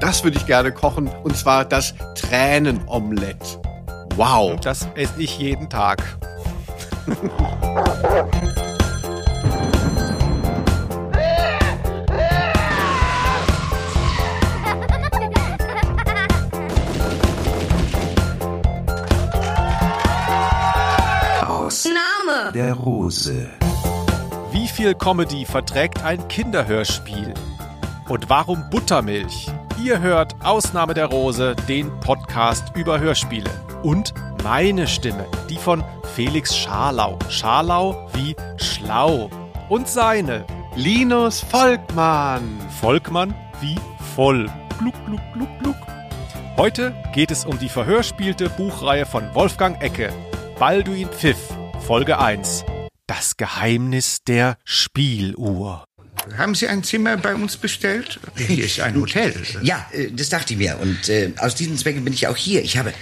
[0.00, 3.58] Das würde ich gerne kochen und zwar das Tränenomelett.
[4.16, 4.58] Wow.
[4.60, 6.02] Das esse ich jeden Tag.
[21.84, 23.48] Name der Rose.
[24.50, 27.34] Wie viel Comedy verträgt ein Kinderhörspiel?
[28.08, 29.48] Und warum Buttermilch?
[29.82, 33.50] Ihr hört Ausnahme der Rose, den Podcast über Hörspiele.
[33.82, 35.84] Und meine Stimme, die von
[36.14, 37.18] Felix Scharlau.
[37.28, 39.30] Scharlau wie schlau.
[39.68, 42.58] Und seine, Linus Volkmann.
[42.80, 43.76] Volkmann wie
[44.14, 44.50] voll.
[44.78, 45.76] Gluck, gluck, gluck, gluck.
[46.56, 50.10] Heute geht es um die verhörspielte Buchreihe von Wolfgang Ecke.
[50.58, 51.52] Balduin Pfiff,
[51.86, 52.64] Folge 1.
[53.06, 55.84] Das Geheimnis der Spieluhr.
[56.36, 58.18] Haben Sie ein Zimmer bei uns bestellt?
[58.36, 59.34] Hier ist ein Hotel.
[59.62, 60.78] Ja, äh, das dachte ich mir.
[60.80, 62.62] Und äh, aus diesem Zwecke bin ich auch hier.
[62.62, 62.92] Ich habe.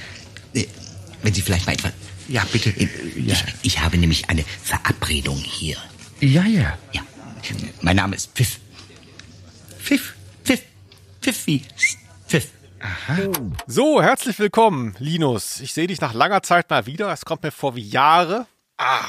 [0.54, 0.66] Äh,
[1.22, 1.92] wenn Sie vielleicht mal etwas.
[2.28, 2.70] Ja, bitte.
[2.70, 5.76] Äh, Ich, ich habe nämlich eine Verabredung hier.
[6.20, 6.78] Ja, ja.
[6.92, 7.02] Ja.
[7.80, 8.58] Mein Name ist Pfiff.
[9.80, 10.14] Pfiff.
[10.44, 10.62] Pfiff.
[11.22, 11.62] Pfiff wie
[12.28, 12.48] Pfiff.
[13.66, 15.60] So, herzlich willkommen, Linus.
[15.60, 17.10] Ich sehe dich nach langer Zeit mal wieder.
[17.12, 18.46] Es kommt mir vor wie Jahre.
[18.76, 19.06] Ah.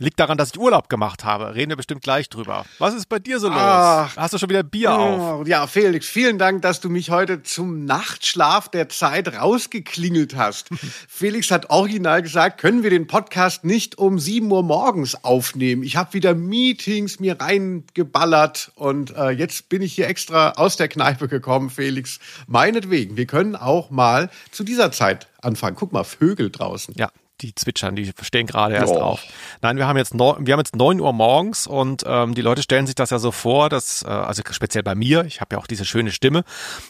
[0.00, 1.54] Liegt daran, dass ich Urlaub gemacht habe.
[1.54, 2.64] Reden wir bestimmt gleich drüber.
[2.80, 3.56] Was ist bei dir so los?
[3.56, 4.16] Ach.
[4.16, 5.40] Hast du schon wieder Bier auf?
[5.40, 10.70] Oh, ja, Felix, vielen Dank, dass du mich heute zum Nachtschlaf der Zeit rausgeklingelt hast.
[11.08, 15.84] Felix hat original gesagt, können wir den Podcast nicht um 7 Uhr morgens aufnehmen.
[15.84, 20.88] Ich habe wieder Meetings mir reingeballert und äh, jetzt bin ich hier extra aus der
[20.88, 22.18] Kneipe gekommen, Felix.
[22.48, 25.76] Meinetwegen, wir können auch mal zu dieser Zeit anfangen.
[25.76, 26.94] Guck mal, Vögel draußen.
[26.96, 29.00] Ja, die zwitschern, die stehen gerade erst Oh.
[29.00, 29.22] auf.
[29.60, 32.62] Nein, wir haben jetzt neun, wir haben jetzt neun Uhr morgens und ähm, die Leute
[32.62, 35.60] stellen sich das ja so vor, dass, äh, also speziell bei mir, ich habe ja
[35.60, 36.44] auch diese schöne Stimme,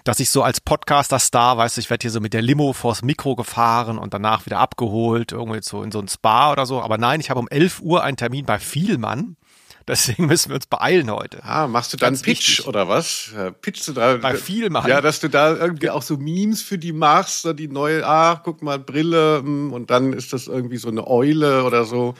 [0.04, 3.02] dass ich so als Podcaster-Star, weißt du, ich werde hier so mit der Limo vors
[3.02, 6.82] Mikro gefahren und danach wieder abgeholt, irgendwie so in so ein Spa oder so.
[6.82, 9.36] Aber nein, ich habe um 11 Uhr einen Termin bei Vielmann.
[9.88, 11.44] Deswegen müssen wir uns beeilen heute.
[11.44, 12.66] Ah, machst du dann Ganz Pitch wichtig.
[12.66, 13.30] oder was?
[13.60, 14.16] Pitchst du da?
[14.16, 14.88] Bei Vielmann.
[14.88, 18.42] Ja, dass du da irgendwie auch so Memes für die machst, so die neue, ach,
[18.44, 22.14] guck mal, Brille, mm, und dann ist das irgendwie so eine Eule oder so.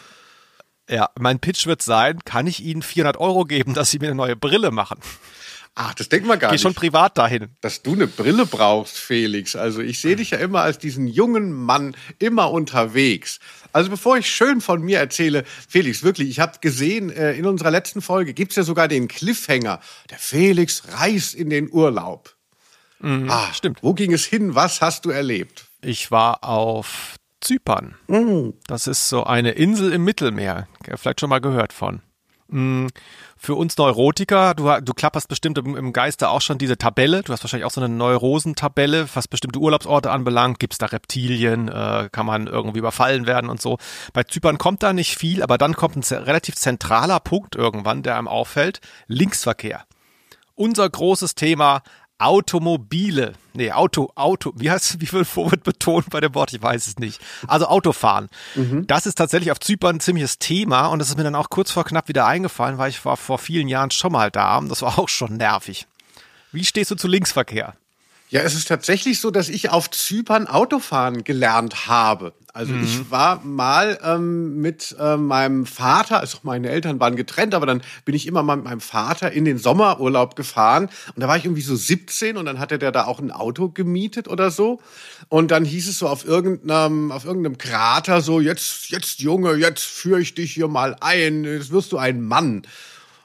[0.91, 4.15] Ja, mein Pitch wird sein, kann ich Ihnen 400 Euro geben, dass Sie mir eine
[4.15, 4.99] neue Brille machen?
[5.77, 6.63] Ach, das denkt man gar Geh nicht.
[6.63, 7.49] schon privat dahin.
[7.61, 9.57] dass du eine Brille brauchst, Felix.
[9.57, 13.41] Also ich sehe dich ja immer als diesen jungen Mann, immer unterwegs.
[13.73, 17.73] Also bevor ich schön von mir erzähle, Felix, wirklich, ich habe gesehen, äh, in unserer
[17.73, 19.81] letzten Folge gibt's ja sogar den Cliffhanger.
[20.11, 22.37] Der Felix reist in den Urlaub.
[23.03, 23.83] ah, stimmt.
[23.83, 24.55] Wo ging es hin?
[24.55, 25.67] Was hast du erlebt?
[25.83, 27.97] Ich war auf Zypern.
[28.69, 30.69] Das ist so eine Insel im Mittelmeer.
[30.97, 32.01] Vielleicht schon mal gehört von.
[32.49, 32.89] Mm,
[33.37, 37.23] Für uns Neurotiker, du, du klapperst bestimmt im, im Geiste auch schon diese Tabelle.
[37.23, 40.61] Du hast wahrscheinlich auch so eine Neurosentabelle, was bestimmte Urlaubsorte anbelangt.
[40.61, 41.69] Gibt es da Reptilien?
[41.69, 43.79] Äh, kann man irgendwie überfallen werden und so.
[44.13, 48.17] Bei Zypern kommt da nicht viel, aber dann kommt ein relativ zentraler Punkt irgendwann, der
[48.17, 48.81] einem auffällt.
[49.07, 49.85] Linksverkehr
[50.57, 51.83] unser großes Thema
[52.19, 53.33] Automobile.
[53.55, 56.53] Nee, Auto, Auto, wie heißt wie wird betont bei dem Wort?
[56.53, 57.21] Ich weiß es nicht.
[57.47, 58.29] Also Autofahren.
[58.87, 61.71] Das ist tatsächlich auf Zypern ein ziemliches Thema und das ist mir dann auch kurz
[61.71, 64.83] vor knapp wieder eingefallen, weil ich war vor vielen Jahren schon mal da und das
[64.83, 65.87] war auch schon nervig.
[66.53, 67.75] Wie stehst du zu Linksverkehr?
[68.31, 72.33] Ja, es ist tatsächlich so, dass ich auf Zypern Autofahren gelernt habe.
[72.57, 77.67] Also ich war mal ähm, mit äh, meinem Vater, also meine Eltern waren getrennt, aber
[77.67, 80.89] dann bin ich immer mal mit meinem Vater in den Sommerurlaub gefahren.
[81.17, 83.71] Und da war ich irgendwie so 17 und dann hatte der da auch ein Auto
[83.71, 84.81] gemietet oder so.
[85.29, 89.83] Und dann hieß es so auf irgendeinem auf irgendeinem Krater so jetzt jetzt Junge, jetzt
[89.83, 92.63] führe ich dich hier mal ein, jetzt wirst du ein Mann.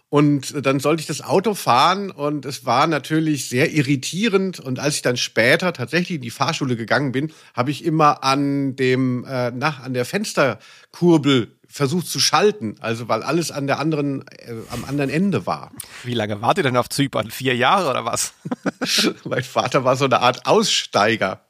[0.09, 4.59] Und dann sollte ich das Auto fahren und es war natürlich sehr irritierend.
[4.59, 8.75] Und als ich dann später tatsächlich in die Fahrschule gegangen bin, habe ich immer an
[8.75, 12.75] dem, äh, nach, an der Fensterkurbel versucht zu schalten.
[12.79, 15.71] Also weil alles an der anderen, äh, am anderen Ende war.
[16.03, 17.29] Wie lange wart ihr denn auf Zypern?
[17.29, 18.33] Vier Jahre oder was?
[19.25, 21.41] mein Vater war so eine Art Aussteiger.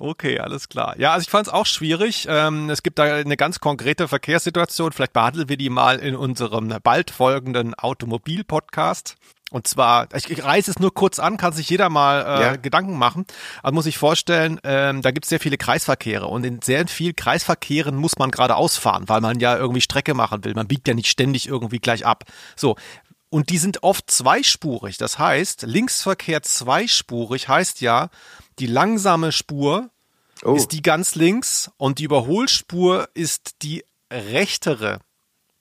[0.00, 0.98] Okay, alles klar.
[0.98, 2.26] Ja, also ich fand es auch schwierig.
[2.28, 4.92] Ähm, es gibt da eine ganz konkrete Verkehrssituation.
[4.92, 9.16] Vielleicht behandeln wir die mal in unserem bald folgenden Automobil-Podcast.
[9.50, 12.56] Und zwar, ich, ich reiße es nur kurz an, kann sich jeder mal äh, Ja.
[12.56, 13.26] Gedanken machen.
[13.62, 17.14] Also muss ich vorstellen, ähm, da gibt es sehr viele Kreisverkehre und in sehr vielen
[17.14, 20.54] Kreisverkehren muss man geradeaus fahren, weil man ja irgendwie Strecke machen will.
[20.54, 22.24] Man biegt ja nicht ständig irgendwie gleich ab.
[22.56, 22.76] So.
[23.32, 24.98] Und die sind oft zweispurig.
[24.98, 28.10] Das heißt, Linksverkehr zweispurig heißt ja,
[28.58, 29.88] die langsame Spur
[30.44, 30.54] Oh.
[30.54, 34.98] ist die ganz links und die Überholspur ist die rechtere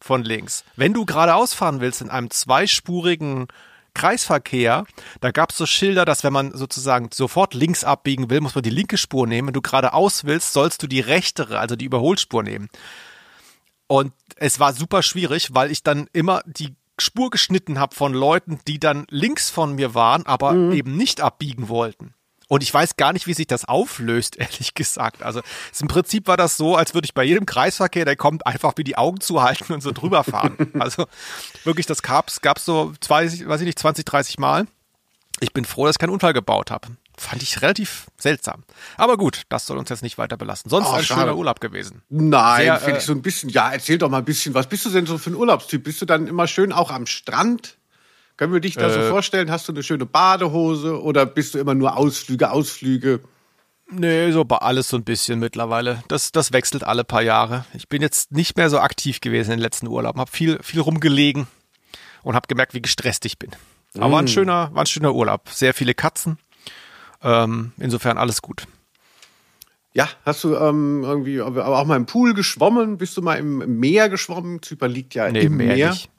[0.02, 0.66] von links.
[0.76, 3.48] Wenn du geradeaus fahren willst in einem zweispurigen
[3.94, 4.86] Kreisverkehr,
[5.22, 8.64] da gab es so Schilder, dass wenn man sozusagen sofort links abbiegen will, muss man
[8.64, 9.48] die linke Spur nehmen.
[9.50, 12.68] Wenn du geradeaus willst, sollst du die rechtere, also die Überholspur nehmen.
[13.88, 18.60] Und es war super schwierig, weil ich dann immer die Spur geschnitten habe von Leuten,
[18.68, 20.72] die dann links von mir waren, aber mhm.
[20.74, 22.14] eben nicht abbiegen wollten.
[22.52, 25.24] Und ich weiß gar nicht, wie sich das auflöst, ehrlich gesagt.
[25.24, 25.42] Also
[25.80, 28.84] im Prinzip war das so, als würde ich bei jedem Kreisverkehr, der kommt, einfach wie
[28.84, 30.58] die Augen zuhalten und so drüber fahren.
[30.80, 31.06] also
[31.64, 34.68] wirklich, das gab's, gab's so, zwei, weiß ich nicht, 20, 30 Mal.
[35.40, 36.90] Ich bin froh, dass ich keinen Unfall gebaut habe.
[37.22, 38.64] Fand ich relativ seltsam.
[38.98, 40.70] Aber gut, das soll uns jetzt nicht weiter belasten.
[40.72, 41.22] Sonst oh, ein schade.
[41.22, 42.02] schöner Urlaub gewesen.
[42.10, 43.50] Nein, finde äh, ich so ein bisschen.
[43.50, 44.56] Ja, erzähl doch mal ein bisschen.
[44.56, 45.84] Was bist du denn so für ein Urlaubstyp?
[45.84, 47.78] Bist du dann immer schön auch am Strand?
[48.38, 49.52] Können wir dich da äh, so vorstellen?
[49.52, 53.20] Hast du eine schöne Badehose oder bist du immer nur Ausflüge, Ausflüge?
[53.92, 56.04] Nee, so bei alles so ein bisschen mittlerweile.
[56.08, 57.66] Das, das wechselt alle paar Jahre.
[57.76, 60.80] Ich bin jetzt nicht mehr so aktiv gewesen in den letzten Urlauben, habe viel, viel
[60.80, 61.46] rumgelegen
[62.24, 63.52] und habe gemerkt, wie gestresst ich bin.
[63.96, 64.12] Aber mm.
[64.12, 65.50] war, ein schöner, war ein schöner Urlaub.
[65.50, 66.40] Sehr viele Katzen.
[67.24, 68.68] Ähm, insofern alles gut.
[69.94, 72.98] Ja, hast du ähm, irgendwie aber auch mal im Pool geschwommen?
[72.98, 74.62] Bist du mal im Meer geschwommen?
[74.62, 75.76] Zypern liegt ja nee, im Meer.
[75.76, 75.90] Meer.
[75.90, 76.10] Nicht.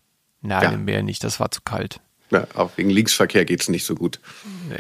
[0.43, 0.70] Nein, ja.
[0.70, 1.25] im Meer nicht.
[1.25, 2.00] Das war zu kalt.
[2.31, 4.20] Ja, auch wegen Linksverkehr geht es nicht so gut.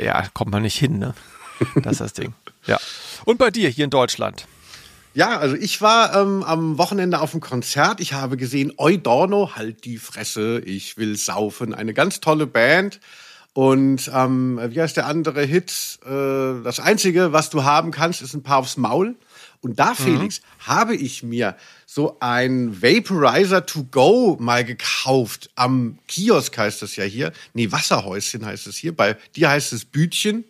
[0.02, 1.14] Ja, kommt man nicht hin, ne?
[1.82, 2.34] Das ist das Ding.
[2.66, 2.78] Ja.
[3.24, 4.46] Und bei dir hier in Deutschland?
[5.14, 8.00] Ja, also ich war ähm, am Wochenende auf einem Konzert.
[8.00, 11.74] Ich habe gesehen Eudorno, halt die Fresse, ich will saufen.
[11.74, 12.98] Eine ganz tolle Band.
[13.54, 15.98] Und ähm, wie heißt der andere Hit?
[16.04, 19.14] Äh, das Einzige, was du haben kannst, ist ein paar aufs Maul.
[19.60, 19.96] Und da, mhm.
[19.96, 20.66] Felix, mhm.
[20.66, 21.56] habe ich mir
[21.86, 25.50] so ein Vaporizer to go mal gekauft.
[25.54, 27.32] Am Kiosk heißt das ja hier.
[27.52, 28.96] Nee, Wasserhäuschen heißt es hier.
[28.96, 30.44] Bei dir heißt es Bütchen.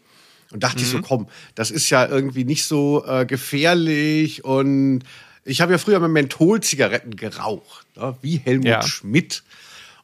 [0.53, 0.83] Und dachte mhm.
[0.83, 1.03] ich so, mhm.
[1.03, 4.45] komm, das ist ja irgendwie nicht so äh, gefährlich.
[4.45, 5.03] Und
[5.45, 8.17] ich habe ja früher mit Mentholzigaretten geraucht, ne?
[8.23, 8.83] wie Helmut ja.
[8.83, 9.43] Schmidt.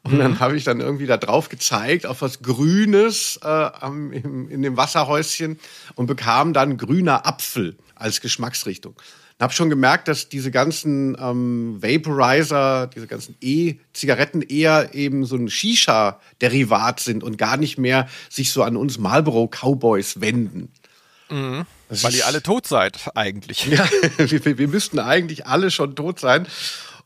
[0.02, 0.18] Und mhm.
[0.18, 4.62] dann habe ich dann irgendwie da drauf gezeigt auf was Grünes äh, am, im, in
[4.62, 5.58] dem Wasserhäuschen
[5.96, 8.94] und bekam dann grüner Apfel als Geschmacksrichtung.
[9.38, 15.36] Ich habe schon gemerkt, dass diese ganzen ähm, Vaporizer, diese ganzen E-Zigaretten eher eben so
[15.36, 20.72] ein Shisha-Derivat sind und gar nicht mehr sich so an uns Marlboro-Cowboys wenden.
[21.30, 21.66] Mhm.
[21.88, 23.66] Weil ihr alle tot seid, eigentlich.
[23.66, 26.48] Ja, wir, wir müssten eigentlich alle schon tot sein.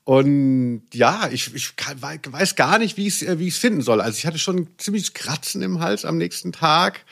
[0.04, 4.00] Und ja, ich, ich weiß gar nicht, wie ich es wie finden soll.
[4.00, 7.04] Also ich hatte schon ziemlich Kratzen im Hals am nächsten Tag.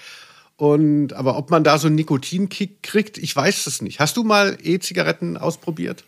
[0.57, 4.01] Und aber ob man da so einen Nikotinkick kriegt, ich weiß es nicht.
[4.01, 6.05] Hast du mal E-Zigaretten ausprobiert?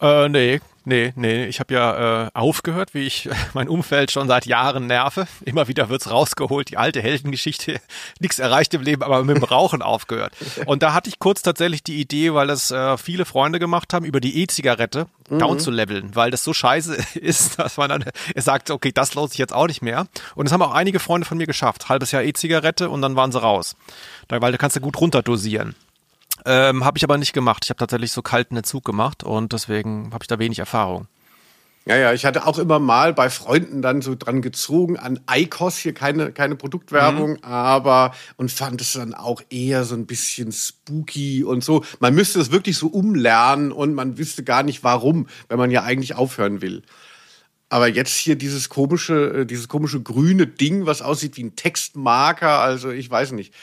[0.00, 1.46] Äh, nee, nee, nee.
[1.46, 5.28] Ich habe ja äh, aufgehört, wie ich mein Umfeld schon seit Jahren nerve.
[5.44, 7.80] Immer wieder wird's rausgeholt, die alte Heldengeschichte.
[8.20, 10.32] Nichts erreicht im Leben, aber mit dem Rauchen aufgehört.
[10.66, 14.04] Und da hatte ich kurz tatsächlich die Idee, weil das äh, viele Freunde gemacht haben,
[14.04, 15.38] über die E-Zigarette mhm.
[15.38, 18.04] down zu leveln, weil das so scheiße ist, dass man dann
[18.34, 20.06] er sagt, okay, das lohnt sich jetzt auch nicht mehr.
[20.34, 21.88] Und das haben auch einige Freunde von mir geschafft.
[21.88, 23.76] Halbes Jahr E-Zigarette und dann waren sie raus.
[24.28, 25.74] Da, weil da kannst du gut runterdosieren.
[26.46, 27.64] Ähm, habe ich aber nicht gemacht.
[27.64, 31.08] Ich habe tatsächlich so kalten Entzug gemacht und deswegen habe ich da wenig Erfahrung.
[31.88, 35.78] Ja, ja, ich hatte auch immer mal bei Freunden dann so dran gezogen an Eikos,
[35.78, 37.44] hier keine, keine Produktwerbung, mhm.
[37.44, 41.82] aber und fand es dann auch eher so ein bisschen spooky und so.
[41.98, 45.82] Man müsste es wirklich so umlernen und man wüsste gar nicht warum, wenn man ja
[45.82, 46.82] eigentlich aufhören will.
[47.70, 52.58] Aber jetzt hier dieses komische, äh, dieses komische grüne Ding, was aussieht wie ein Textmarker,
[52.58, 53.54] also ich weiß nicht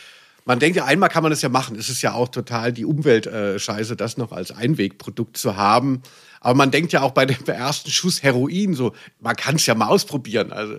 [0.46, 1.76] man denkt ja, einmal kann man das ja machen.
[1.76, 6.04] Es ist ja auch total die Umweltscheiße, äh, das noch als Einwegprodukt zu haben.
[6.40, 9.74] Aber man denkt ja auch bei dem ersten Schuss Heroin so, man kann es ja
[9.74, 10.54] mal ausprobieren.
[10.54, 10.76] Also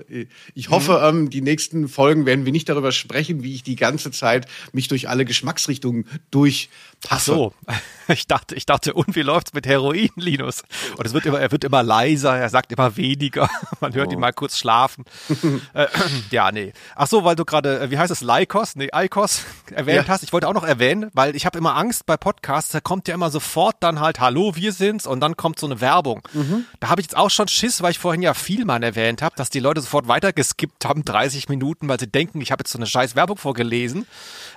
[0.55, 1.23] ich hoffe, mhm.
[1.23, 4.87] ähm, die nächsten Folgen werden wir nicht darüber sprechen, wie ich die ganze Zeit mich
[4.87, 6.69] durch alle Geschmacksrichtungen durchpasse.
[7.11, 7.53] Ach so,
[8.09, 10.63] ich dachte, ich dachte, und wie läuft's mit Heroin, Linus?
[10.97, 13.49] Und es wird immer, er wird immer leiser, er sagt immer weniger.
[13.81, 14.13] Man hört oh.
[14.13, 15.05] ihn mal kurz schlafen.
[15.75, 15.87] äh,
[16.31, 16.73] ja, nee.
[16.95, 20.09] Ach so, weil du gerade, äh, wie heißt es, Lycos, nee, Icos erwähnt ja.
[20.09, 20.23] hast.
[20.23, 23.15] Ich wollte auch noch erwähnen, weil ich habe immer Angst bei Podcasts, da kommt ja
[23.15, 26.23] immer sofort dann halt, hallo, wir sind's und dann kommt so eine Werbung.
[26.33, 26.65] Mhm.
[26.81, 29.51] Da habe ich jetzt auch schon Schiss, weil ich vorhin ja Vielmann erwähnt habe, dass
[29.51, 32.87] die Leute sofort weitergeskippt haben, 30 Minuten, weil sie denken, ich habe jetzt so eine
[32.87, 34.07] scheiß Werbung vorgelesen.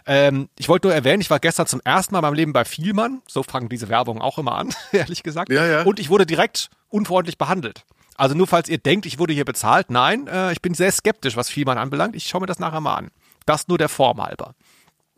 [0.06, 3.22] Ähm, ich wollte nur erwähnen, ich war gestern zum ersten Mal meinem Leben bei Vielmann.
[3.27, 5.51] So fangen diese Werbungen auch immer an, ehrlich gesagt.
[5.51, 5.84] Ja, ja.
[5.84, 7.84] Und ich wurde direkt unfreundlich behandelt.
[8.15, 11.38] Also nur falls ihr denkt, ich wurde hier bezahlt, nein, äh, ich bin sehr skeptisch,
[11.38, 12.15] was Vielmann anbelangt.
[12.15, 13.12] Ich schaue mir das nachher mal an.
[13.46, 14.55] Das nur der Form halber.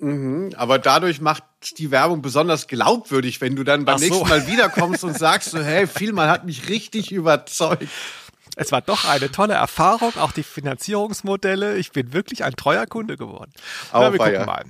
[0.01, 1.44] Mhm, aber dadurch macht
[1.78, 4.06] die Werbung besonders glaubwürdig, wenn du dann beim so.
[4.06, 7.88] nächsten Mal wiederkommst und sagst so, hey, Vielmann hat mich richtig überzeugt.
[8.62, 11.77] Es war doch eine tolle Erfahrung, auch die Finanzierungsmodelle.
[11.77, 13.51] Ich bin wirklich ein treuer Kunde geworden.
[13.91, 14.63] Na, wir gucken mal.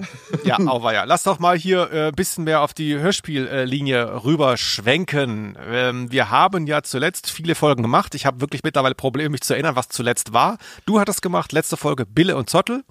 [0.45, 1.03] Ja, auweia.
[1.03, 5.57] Lass doch mal hier ein äh, bisschen mehr auf die Hörspiellinie rüberschwenken.
[5.69, 8.15] Ähm, wir haben ja zuletzt viele Folgen gemacht.
[8.15, 10.57] Ich habe wirklich mittlerweile Probleme, mich zu erinnern, was zuletzt war.
[10.85, 12.85] Du hattest gemacht, letzte Folge Bille und Zottel.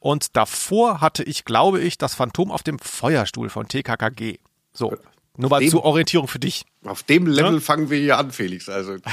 [0.00, 4.38] Und davor hatte ich, glaube ich, das Phantom auf dem Feuerstuhl von TKKG.
[4.72, 4.96] So,
[5.36, 6.64] nur mal dem, zur Orientierung für dich.
[6.84, 7.60] Auf dem Level ja?
[7.60, 8.68] fangen wir hier an, Felix.
[8.68, 8.96] Also.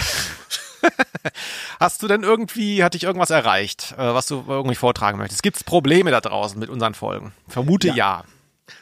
[1.80, 5.44] Hast du denn irgendwie, hat dich irgendwas erreicht, äh, was du irgendwie vortragen möchtest?
[5.44, 7.34] Gibt es Probleme da draußen mit unseren Folgen?
[7.48, 7.96] Vermute ja.
[7.96, 8.24] ja.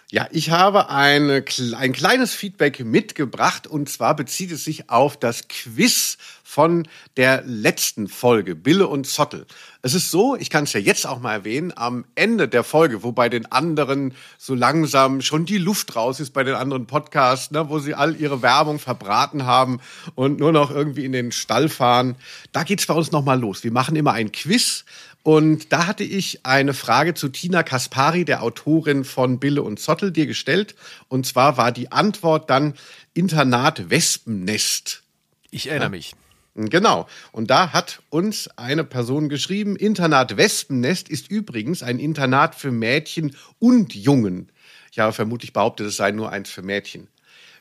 [0.09, 1.43] Ja, ich habe eine,
[1.77, 8.07] ein kleines Feedback mitgebracht und zwar bezieht es sich auf das Quiz von der letzten
[8.07, 9.45] Folge, Bille und Zottel.
[9.81, 13.03] Es ist so, ich kann es ja jetzt auch mal erwähnen, am Ende der Folge,
[13.03, 17.51] wo bei den anderen so langsam schon die Luft raus ist bei den anderen Podcasts,
[17.51, 19.81] ne, wo sie all ihre Werbung verbraten haben
[20.15, 22.15] und nur noch irgendwie in den Stall fahren,
[22.53, 23.65] da geht's bei uns nochmal los.
[23.65, 24.85] Wir machen immer ein Quiz
[25.27, 30.13] und da hatte ich eine Frage zu Tina Kaspari, der Autorin von Bille und Zottel,
[30.13, 30.73] dir gestellt.
[31.09, 32.75] Und zwar war die Antwort dann
[33.13, 35.03] Internat Wespennest.
[35.51, 36.15] Ich erinnere mich.
[36.55, 37.07] Genau.
[37.33, 43.35] Und da hat uns eine Person geschrieben, Internat Wespennest ist übrigens ein Internat für Mädchen
[43.59, 44.49] und Jungen.
[44.93, 47.09] Ich habe vermutlich behauptet, es sei nur eins für Mädchen.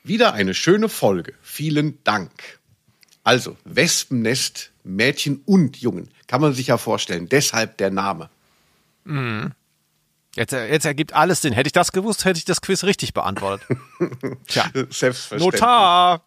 [0.05, 1.35] Wieder eine schöne Folge.
[1.43, 2.61] Vielen Dank.
[3.26, 6.09] Also, Wespennest, Mädchen und Jungen.
[6.28, 7.28] Kann man sich ja vorstellen.
[7.28, 8.30] Deshalb der Name.
[9.02, 9.52] Mhm.
[10.37, 11.52] Jetzt, jetzt ergibt alles Sinn.
[11.52, 13.66] Hätte ich das gewusst, hätte ich das Quiz richtig beantwortet.
[14.47, 15.61] Tja, selbstverständlich.
[15.61, 16.23] Notar!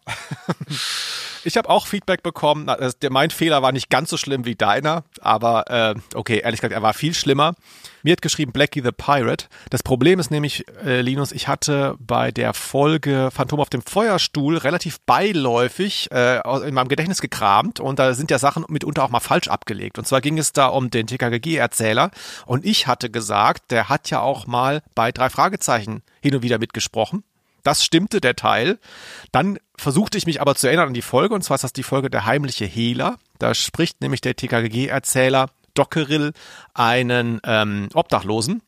[1.44, 2.70] Ich habe auch Feedback bekommen.
[3.08, 6.82] Mein Fehler war nicht ganz so schlimm wie deiner, aber äh, okay, ehrlich gesagt, er
[6.82, 7.54] war viel schlimmer.
[8.02, 9.46] Mir hat geschrieben Blackie the Pirate.
[9.70, 14.58] Das Problem ist nämlich, äh, Linus, ich hatte bei der Folge Phantom auf dem Feuerstuhl
[14.58, 19.20] relativ beiläufig äh, in meinem Gedächtnis gekramt und da sind ja Sachen mitunter auch mal
[19.20, 19.98] falsch abgelegt.
[19.98, 22.10] Und zwar ging es da um den TKGG-Erzähler
[22.46, 26.58] und ich hatte gesagt, der hat ja auch mal bei drei Fragezeichen hin und wieder
[26.58, 27.24] mitgesprochen.
[27.62, 28.78] Das stimmte, der Teil.
[29.32, 31.82] Dann versuchte ich mich aber zu erinnern an die Folge, und zwar ist das die
[31.82, 33.18] Folge Der heimliche Hehler.
[33.38, 36.32] Da spricht nämlich der TKGG-Erzähler Dockerill
[36.74, 38.62] einen ähm, Obdachlosen.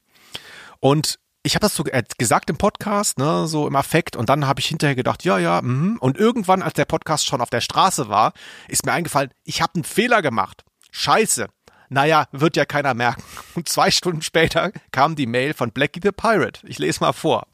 [0.81, 1.85] Und ich habe das so
[2.19, 5.61] gesagt im Podcast, ne, so im Affekt, und dann habe ich hinterher gedacht, ja, ja,
[5.61, 5.99] mh.
[5.99, 8.33] und irgendwann, als der Podcast schon auf der Straße war,
[8.69, 10.65] ist mir eingefallen, ich habe einen Fehler gemacht.
[10.93, 11.49] Scheiße.
[11.89, 13.23] Naja, wird ja keiner merken.
[13.55, 16.67] Und zwei Stunden später kam die Mail von Blackie the Pirate.
[16.67, 17.47] Ich lese mal vor.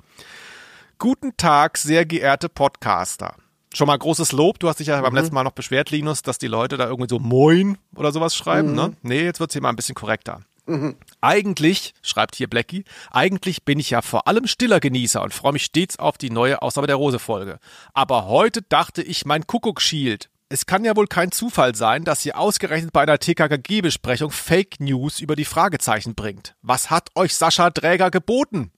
[1.01, 3.37] Guten Tag, sehr geehrte Podcaster.
[3.73, 4.59] Schon mal großes Lob.
[4.59, 5.03] Du hast dich ja mhm.
[5.03, 8.35] beim letzten Mal noch beschwert, Linus, dass die Leute da irgendwie so Moin oder sowas
[8.35, 8.75] schreiben.
[8.75, 8.83] Ne?
[8.83, 8.89] Mhm.
[8.89, 8.97] Ne?
[9.03, 10.41] Nee, jetzt wird's hier mal ein bisschen korrekter.
[10.67, 10.97] Mhm.
[11.21, 15.67] Eigentlich, schreibt hier Blackie, eigentlich bin ich ja vor allem stiller Genießer und freue mich
[15.67, 17.61] stets auf die neue Ausgabe der Rose-Folge.
[17.95, 20.31] Aber heute dachte ich, mein Kuckuck schielt.
[20.49, 25.21] Es kann ja wohl kein Zufall sein, dass ihr ausgerechnet bei einer TKKG-Besprechung Fake News
[25.21, 26.57] über die Fragezeichen bringt.
[26.61, 28.73] Was hat euch Sascha Dräger geboten?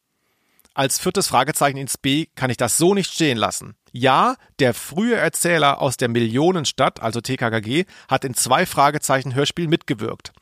[0.81, 3.75] Als viertes Fragezeichen ins B kann ich das so nicht stehen lassen.
[3.93, 10.33] Ja, der frühe Erzähler aus der Millionenstadt, also TKKG, hat in zwei Fragezeichen Hörspielen mitgewirkt.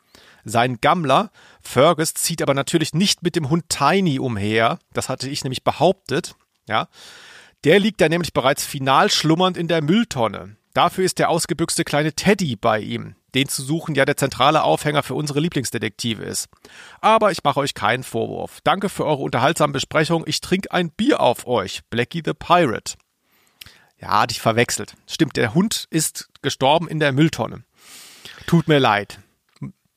[0.45, 1.31] Sein Gammler,
[1.61, 4.79] Fergus, zieht aber natürlich nicht mit dem Hund Tiny umher.
[4.93, 6.35] Das hatte ich nämlich behauptet.
[6.69, 6.87] Ja.
[7.65, 10.55] Der liegt da nämlich bereits final schlummernd in der Mülltonne.
[10.73, 15.03] Dafür ist der ausgebüxte kleine Teddy bei ihm den zu suchen ja der zentrale Aufhänger
[15.03, 16.47] für unsere Lieblingsdetektive ist.
[17.01, 18.59] Aber ich mache euch keinen Vorwurf.
[18.63, 20.23] Danke für eure unterhaltsame Besprechung.
[20.25, 21.81] Ich trinke ein Bier auf euch.
[21.89, 22.95] Blackie the Pirate.
[23.99, 24.95] Ja, dich verwechselt.
[25.07, 27.63] Stimmt, der Hund ist gestorben in der Mülltonne.
[28.47, 29.19] Tut mir leid.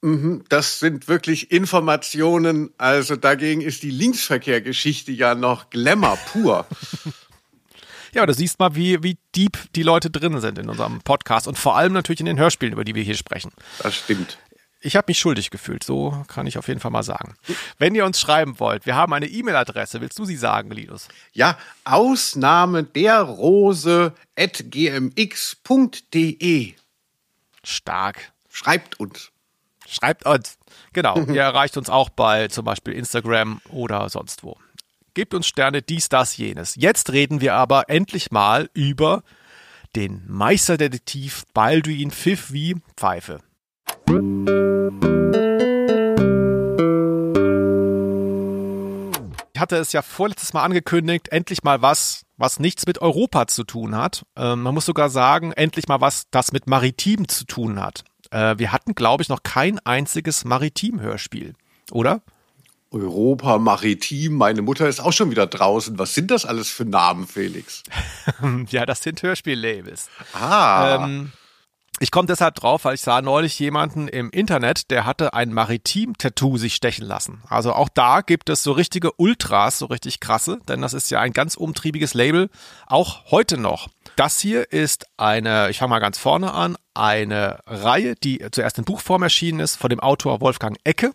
[0.02, 2.70] Mhm, das sind wirklich Informationen.
[2.76, 6.66] Also dagegen ist die Linksverkehrgeschichte ja noch Glamour pur.
[8.14, 11.58] Ja, du siehst mal, wie, wie deep die Leute drin sind in unserem Podcast und
[11.58, 13.52] vor allem natürlich in den Hörspielen, über die wir hier sprechen.
[13.78, 14.38] Das stimmt.
[14.84, 17.36] Ich habe mich schuldig gefühlt, so kann ich auf jeden Fall mal sagen.
[17.78, 20.00] Wenn ihr uns schreiben wollt, wir haben eine E-Mail-Adresse.
[20.00, 21.06] Willst du sie sagen, Linus?
[21.32, 25.54] Ja, Ausnahme der Rose at gmx.de.
[27.62, 28.32] Stark.
[28.50, 29.30] Schreibt uns.
[29.88, 30.58] Schreibt uns.
[30.92, 31.16] Genau.
[31.28, 34.58] ihr erreicht uns auch bei zum Beispiel Instagram oder sonst wo.
[35.14, 36.74] Gebt uns Sterne, dies, das, jenes.
[36.74, 39.22] Jetzt reden wir aber endlich mal über
[39.94, 43.40] den Meisterdetektiv Baldwin Pfiff wie Pfeife.
[49.52, 53.64] Ich hatte es ja vorletztes Mal angekündigt, endlich mal was, was nichts mit Europa zu
[53.64, 54.24] tun hat.
[54.34, 58.02] Ähm, man muss sogar sagen, endlich mal was, das mit Maritim zu tun hat.
[58.30, 61.52] Äh, wir hatten, glaube ich, noch kein einziges Maritim-Hörspiel,
[61.90, 62.22] oder?
[62.92, 65.98] Europa Maritim, meine Mutter ist auch schon wieder draußen.
[65.98, 67.82] Was sind das alles für Namen, Felix?
[68.68, 70.08] ja, das sind Hörspiellabels.
[70.34, 71.04] Ah.
[71.04, 71.32] Ähm,
[72.00, 76.56] Ich komme deshalb drauf, weil ich sah neulich jemanden im Internet, der hatte ein Maritim-Tattoo
[76.58, 77.42] sich stechen lassen.
[77.48, 81.20] Also auch da gibt es so richtige Ultras, so richtig krasse, denn das ist ja
[81.20, 82.50] ein ganz umtriebiges Label,
[82.86, 83.88] auch heute noch.
[84.16, 88.84] Das hier ist eine, ich fange mal ganz vorne an, eine Reihe, die zuerst in
[88.84, 91.12] Buchform erschienen ist, von dem Autor Wolfgang Ecke.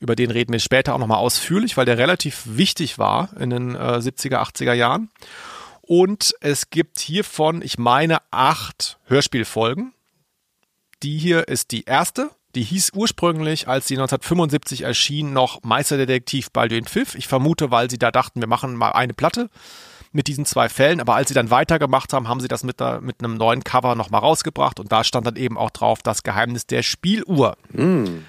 [0.00, 3.74] Über den reden wir später auch nochmal ausführlich, weil der relativ wichtig war in den
[3.74, 5.10] äh, 70er, 80er Jahren.
[5.82, 9.94] Und es gibt hiervon, ich meine, acht Hörspielfolgen.
[11.02, 12.30] Die hier ist die erste.
[12.54, 17.14] Die hieß ursprünglich, als sie 1975 erschien, noch Meisterdetektiv Baldwin Pfiff.
[17.14, 19.48] Ich vermute, weil sie da dachten, wir machen mal eine Platte
[20.12, 21.00] mit diesen zwei Fällen.
[21.00, 23.94] Aber als sie dann weitergemacht haben, haben sie das mit, der, mit einem neuen Cover
[23.94, 24.80] nochmal rausgebracht.
[24.80, 27.56] Und da stand dann eben auch drauf das Geheimnis der Spieluhr.
[27.72, 28.24] Mm.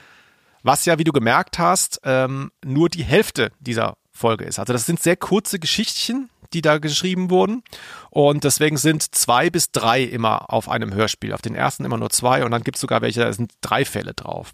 [0.64, 4.60] Was ja, wie du gemerkt hast, ähm, nur die Hälfte dieser Folge ist.
[4.60, 7.64] Also das sind sehr kurze Geschichtchen, die da geschrieben wurden.
[8.10, 11.34] Und deswegen sind zwei bis drei immer auf einem Hörspiel.
[11.34, 13.86] Auf den ersten immer nur zwei und dann gibt es sogar welche, da sind drei
[13.86, 14.52] Fälle drauf.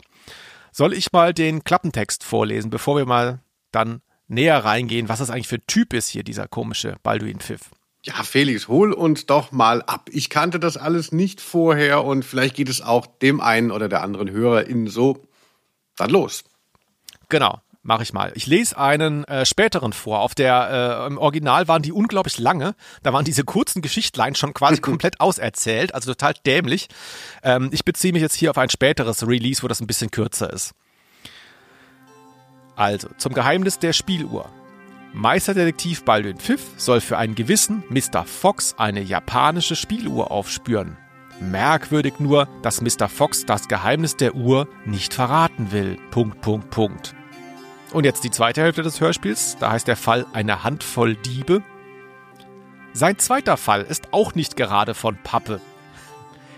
[0.71, 3.39] Soll ich mal den Klappentext vorlesen, bevor wir mal
[3.71, 7.71] dann näher reingehen, was das eigentlich für Typ ist hier, dieser komische Balduin Pfiff?
[8.03, 10.09] Ja, Felix, hol uns doch mal ab.
[10.11, 14.03] Ich kannte das alles nicht vorher und vielleicht geht es auch dem einen oder der
[14.03, 15.24] anderen Hörer in so.
[15.97, 16.43] Dann los.
[17.29, 18.31] Genau mache ich mal.
[18.35, 20.19] Ich lese einen äh, späteren vor.
[20.19, 22.75] Auf der äh, im Original waren die unglaublich lange.
[23.03, 26.87] Da waren diese kurzen Geschichtlein schon quasi komplett auserzählt, also total dämlich.
[27.43, 30.51] Ähm, ich beziehe mich jetzt hier auf ein späteres Release, wo das ein bisschen kürzer
[30.51, 30.73] ist.
[32.75, 34.49] Also, zum Geheimnis der Spieluhr.
[35.13, 38.25] Meisterdetektiv Baldwin Pfiff soll für einen gewissen Mr.
[38.25, 40.97] Fox eine japanische Spieluhr aufspüren.
[41.39, 43.09] Merkwürdig nur, dass Mr.
[43.09, 45.97] Fox das Geheimnis der Uhr nicht verraten will.
[46.11, 47.15] Punkt, Punkt, Punkt.
[47.91, 51.63] Und jetzt die zweite Hälfte des Hörspiels, da heißt der Fall eine Handvoll Diebe.
[52.93, 55.59] Sein zweiter Fall ist auch nicht gerade von Pappe.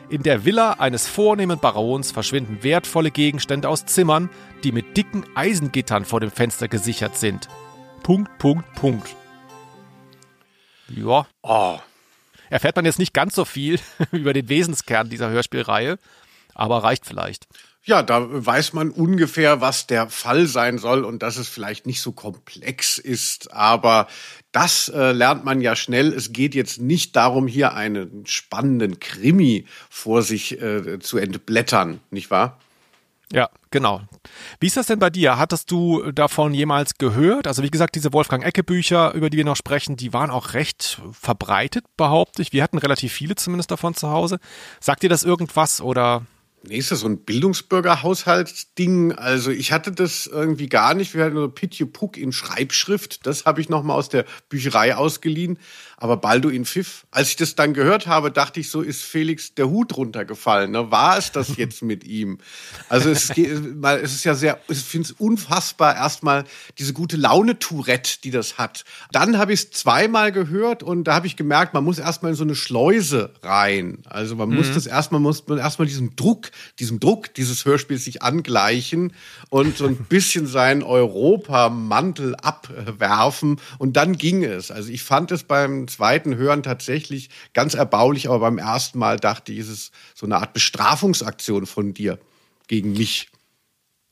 [0.09, 4.29] In der Villa eines vornehmen Barons verschwinden wertvolle Gegenstände aus Zimmern,
[4.63, 7.49] die mit dicken Eisengittern vor dem Fenster gesichert sind.
[8.03, 9.15] Punkt, Punkt, Punkt.
[10.87, 11.27] Ja.
[11.41, 11.79] Oh.
[12.49, 13.79] Erfährt man jetzt nicht ganz so viel
[14.11, 15.97] über den Wesenskern dieser Hörspielreihe,
[16.53, 17.47] aber reicht vielleicht.
[17.87, 22.01] Ja, da weiß man ungefähr, was der Fall sein soll und dass es vielleicht nicht
[22.01, 23.53] so komplex ist.
[23.53, 24.07] Aber
[24.51, 26.11] das äh, lernt man ja schnell.
[26.11, 32.29] Es geht jetzt nicht darum, hier einen spannenden Krimi vor sich äh, zu entblättern, nicht
[32.29, 32.59] wahr?
[33.31, 34.01] Ja, genau.
[34.59, 35.37] Wie ist das denn bei dir?
[35.37, 37.47] Hattest du davon jemals gehört?
[37.47, 40.53] Also wie gesagt, diese Wolfgang Ecke Bücher, über die wir noch sprechen, die waren auch
[40.53, 42.53] recht verbreitet, behaupte ich.
[42.53, 44.39] Wir hatten relativ viele zumindest davon zu Hause.
[44.79, 46.25] Sagt dir das irgendwas oder?
[46.63, 49.13] Nee, ist das so ein Bildungsbürgerhaushaltsding?
[49.13, 51.13] Also ich hatte das irgendwie gar nicht.
[51.13, 53.25] Wir hatten nur Pitje Puck in Schreibschrift.
[53.25, 55.59] Das habe ich nochmal aus der Bücherei ausgeliehen.
[55.99, 59.67] Aber Balduin Pfiff, als ich das dann gehört habe, dachte ich so, ist Felix der
[59.67, 60.69] Hut runtergefallen.
[60.69, 60.91] Ne?
[60.91, 62.37] War es das jetzt mit ihm?
[62.87, 66.43] Also es, es ist ja sehr, ich finde es unfassbar, erstmal
[66.77, 68.85] diese gute Laune-Tourette, die das hat.
[69.11, 72.37] Dann habe ich es zweimal gehört und da habe ich gemerkt, man muss erstmal in
[72.37, 74.03] so eine Schleuse rein.
[74.05, 74.57] Also man mhm.
[74.57, 79.13] muss das erstmal, muss man erstmal diesen Druck, diesem Druck dieses Hörspiels sich angleichen
[79.49, 84.69] und so ein bisschen seinen Europamantel abwerfen und dann ging es.
[84.69, 89.51] Also ich fand es beim zweiten Hören tatsächlich ganz erbaulich, aber beim ersten Mal dachte
[89.51, 92.19] ich, es ist so eine Art Bestrafungsaktion von dir
[92.67, 93.29] gegen mich.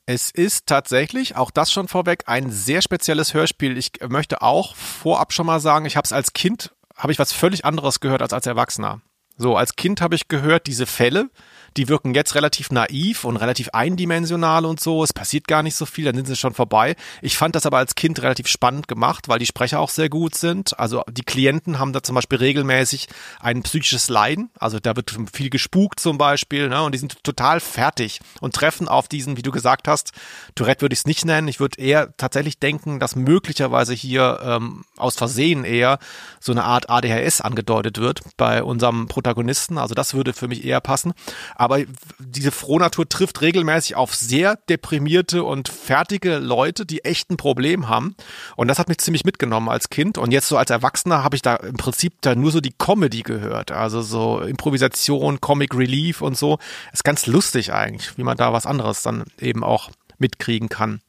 [0.06, 3.76] Es ist tatsächlich, auch das schon vorweg, ein sehr spezielles Hörspiel.
[3.76, 7.32] Ich möchte auch vorab schon mal sagen, ich habe es als Kind, habe ich was
[7.32, 9.00] völlig anderes gehört als als Erwachsener.
[9.36, 11.28] So, als Kind habe ich gehört, diese Fälle,
[11.76, 15.02] die wirken jetzt relativ naiv und relativ eindimensional und so.
[15.02, 16.96] Es passiert gar nicht so viel, dann sind sie schon vorbei.
[17.22, 20.34] Ich fand das aber als Kind relativ spannend gemacht, weil die Sprecher auch sehr gut
[20.34, 20.78] sind.
[20.78, 23.08] Also die Klienten haben da zum Beispiel regelmäßig
[23.40, 24.50] ein psychisches Leiden.
[24.58, 26.82] Also da wird viel gespukt zum Beispiel, ne?
[26.82, 30.12] Und die sind total fertig und treffen auf diesen, wie du gesagt hast,
[30.54, 31.48] Tourette würde ich es nicht nennen.
[31.48, 35.98] Ich würde eher tatsächlich denken, dass möglicherweise hier ähm, aus Versehen eher
[36.40, 39.78] so eine Art ADHS angedeutet wird bei unserem Protagonisten.
[39.78, 41.12] Also das würde für mich eher passen.
[41.54, 41.82] Aber aber
[42.20, 48.14] diese Frohnatur trifft regelmäßig auf sehr deprimierte und fertige Leute, die echt ein Problem haben.
[48.54, 50.16] Und das hat mich ziemlich mitgenommen als Kind.
[50.16, 53.22] Und jetzt so als Erwachsener habe ich da im Prinzip da nur so die Comedy
[53.22, 53.72] gehört.
[53.72, 56.58] Also so Improvisation, Comic Relief und so.
[56.92, 61.00] Ist ganz lustig eigentlich, wie man da was anderes dann eben auch mitkriegen kann.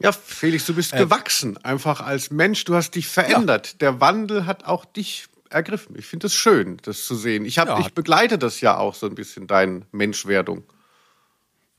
[0.00, 2.64] Ja, Felix, du bist äh, gewachsen, einfach als Mensch.
[2.64, 3.68] Du hast dich verändert.
[3.68, 3.74] Ja.
[3.80, 5.26] Der Wandel hat auch dich
[5.56, 5.96] ergriffen.
[5.98, 7.44] Ich finde es schön, das zu sehen.
[7.44, 7.80] Ich, hab, ja.
[7.80, 10.64] ich begleite das ja auch so ein bisschen, deine Menschwerdung.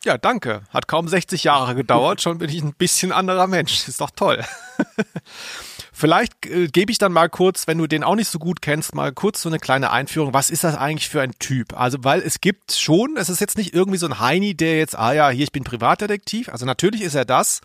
[0.03, 0.61] Ja, danke.
[0.69, 3.87] Hat kaum 60 Jahre gedauert, schon bin ich ein bisschen anderer Mensch.
[3.87, 4.43] Ist doch toll.
[5.91, 8.93] Vielleicht äh, gebe ich dann mal kurz, wenn du den auch nicht so gut kennst,
[8.93, 10.31] mal kurz so eine kleine Einführung.
[10.31, 11.73] Was ist das eigentlich für ein Typ?
[11.75, 14.95] Also, weil es gibt schon, es ist jetzt nicht irgendwie so ein Heini, der jetzt,
[14.95, 16.49] ah ja, hier, ich bin Privatdetektiv.
[16.49, 17.61] Also natürlich ist er das,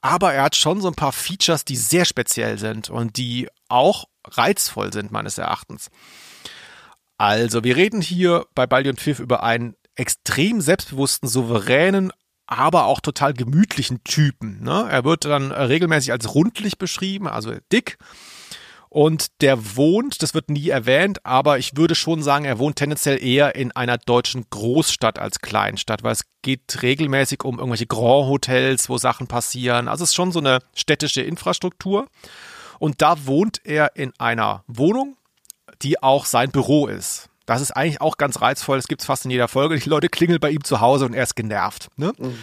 [0.00, 4.06] aber er hat schon so ein paar Features, die sehr speziell sind und die auch
[4.24, 5.90] reizvoll sind, meines Erachtens.
[7.16, 12.12] Also, wir reden hier bei Baldi und Pfiff über einen extrem selbstbewussten, souveränen,
[12.46, 14.62] aber auch total gemütlichen Typen.
[14.62, 14.86] Ne?
[14.88, 17.98] Er wird dann regelmäßig als rundlich beschrieben, also dick.
[18.90, 23.22] Und der wohnt, das wird nie erwähnt, aber ich würde schon sagen, er wohnt tendenziell
[23.22, 28.88] eher in einer deutschen Großstadt als Kleinstadt, weil es geht regelmäßig um irgendwelche Grand Hotels,
[28.88, 29.88] wo Sachen passieren.
[29.88, 32.06] Also es ist schon so eine städtische Infrastruktur.
[32.78, 35.16] Und da wohnt er in einer Wohnung,
[35.82, 37.28] die auch sein Büro ist.
[37.44, 38.78] Das ist eigentlich auch ganz reizvoll.
[38.78, 39.78] Das gibt es fast in jeder Folge.
[39.78, 41.88] Die Leute klingeln bei ihm zu Hause und er ist genervt.
[41.96, 42.12] Ne?
[42.18, 42.38] Mhm.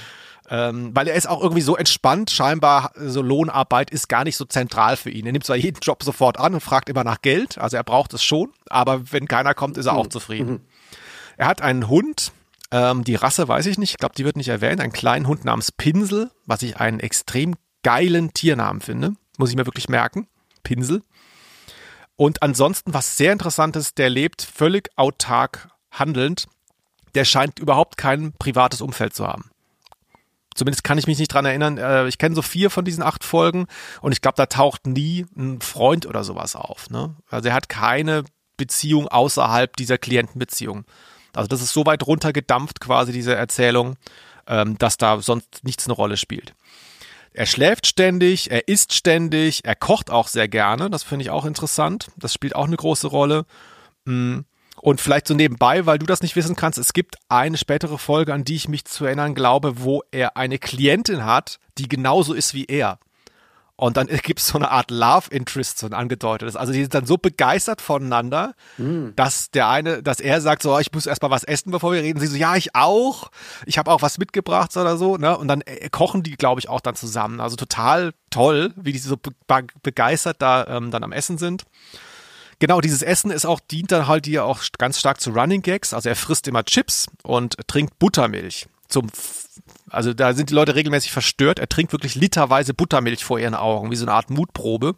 [0.49, 4.45] Ähm, weil er ist auch irgendwie so entspannt, scheinbar so Lohnarbeit ist gar nicht so
[4.45, 5.25] zentral für ihn.
[5.25, 8.13] Er nimmt zwar jeden Job sofort an und fragt immer nach Geld, also er braucht
[8.13, 10.11] es schon, aber wenn keiner kommt, ist er auch mhm.
[10.11, 10.51] zufrieden.
[10.51, 10.61] Mhm.
[11.37, 12.31] Er hat einen Hund,
[12.71, 15.45] ähm, die Rasse weiß ich nicht, ich glaube, die wird nicht erwähnt, einen kleinen Hund
[15.45, 20.27] namens Pinsel, was ich einen extrem geilen Tiernamen finde, muss ich mir wirklich merken,
[20.63, 21.01] Pinsel.
[22.15, 26.47] Und ansonsten, was sehr interessant ist, der lebt völlig autark handelnd.
[27.13, 29.49] Der scheint überhaupt kein privates Umfeld zu haben.
[30.55, 31.77] Zumindest kann ich mich nicht dran erinnern.
[31.77, 33.67] Äh, ich kenne so vier von diesen acht Folgen
[34.01, 36.89] und ich glaube, da taucht nie ein Freund oder sowas auf.
[36.89, 37.15] Ne?
[37.29, 38.23] Also er hat keine
[38.57, 40.85] Beziehung außerhalb dieser Klientenbeziehung.
[41.33, 43.97] Also das ist so weit runtergedampft quasi diese Erzählung,
[44.47, 46.55] ähm, dass da sonst nichts eine Rolle spielt.
[47.33, 50.89] Er schläft ständig, er isst ständig, er kocht auch sehr gerne.
[50.89, 52.07] Das finde ich auch interessant.
[52.15, 53.45] Das spielt auch eine große Rolle.
[54.05, 54.39] Mm.
[54.81, 58.33] Und vielleicht so nebenbei, weil du das nicht wissen kannst, es gibt eine spätere Folge,
[58.33, 62.53] an die ich mich zu erinnern glaube, wo er eine Klientin hat, die genauso ist
[62.53, 62.99] wie er.
[63.77, 66.55] Und dann gibt es so eine Art Love Interest, so ein angedeutetes.
[66.55, 69.09] Also die sind dann so begeistert voneinander, mm.
[69.15, 72.19] dass der eine, dass er sagt so, ich muss erstmal was essen, bevor wir reden.
[72.19, 73.31] Sie so, ja, ich auch.
[73.65, 75.17] Ich habe auch was mitgebracht oder so.
[75.17, 75.37] Ne?
[75.37, 77.41] Und dann äh, kochen die, glaube ich, auch dann zusammen.
[77.41, 79.31] Also total toll, wie die so be
[79.83, 81.65] begeistert da ähm, dann am Essen sind.
[82.59, 85.93] Genau, dieses Essen ist auch, dient dann halt hier auch ganz stark zu Running Gags.
[85.93, 89.09] Also er frisst immer Chips und trinkt Buttermilch zum
[89.89, 91.59] also da sind die Leute regelmäßig verstört.
[91.59, 94.95] Er trinkt wirklich literweise Buttermilch vor ihren Augen, wie so eine Art Mutprobe.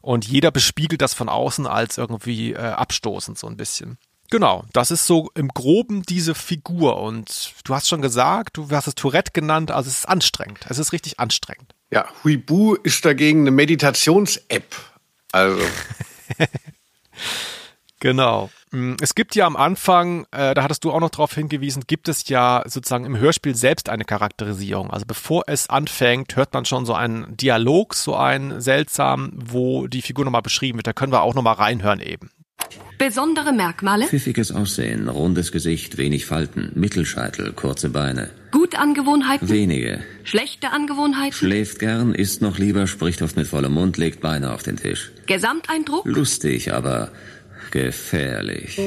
[0.00, 3.98] Und jeder bespiegelt das von außen als irgendwie äh, abstoßend so ein bisschen.
[4.30, 7.00] Genau, das ist so im Groben diese Figur.
[7.00, 10.60] Und du hast schon gesagt, du hast es Tourette genannt, also es ist anstrengend.
[10.68, 11.74] Es ist richtig anstrengend.
[11.90, 14.74] Ja, Huibu ist dagegen eine Meditations-App.
[15.32, 15.60] Also.
[18.00, 18.50] genau.
[18.70, 22.08] Mm, es gibt ja am Anfang, äh, da hattest du auch noch darauf hingewiesen, gibt
[22.08, 24.90] es ja sozusagen im Hörspiel selbst eine Charakterisierung.
[24.90, 30.02] Also bevor es anfängt, hört man schon so einen Dialog, so einen seltsam, wo die
[30.02, 30.86] Figur nochmal beschrieben wird.
[30.86, 32.30] Da können wir auch nochmal reinhören eben.
[32.98, 34.06] Besondere Merkmale?
[34.06, 38.30] Pfiffiges Aussehen, rundes Gesicht, wenig Falten, Mittelscheitel, kurze Beine.
[38.50, 39.48] Gute Angewohnheiten?
[39.48, 40.02] Wenige.
[40.22, 41.32] Schlechte Angewohnheiten?
[41.32, 45.12] Schläft gern, isst noch lieber, spricht oft mit vollem Mund, legt Beine auf den Tisch.
[45.26, 46.06] Gesamteindruck?
[46.06, 47.10] Lustig, aber
[47.72, 48.80] gefährlich.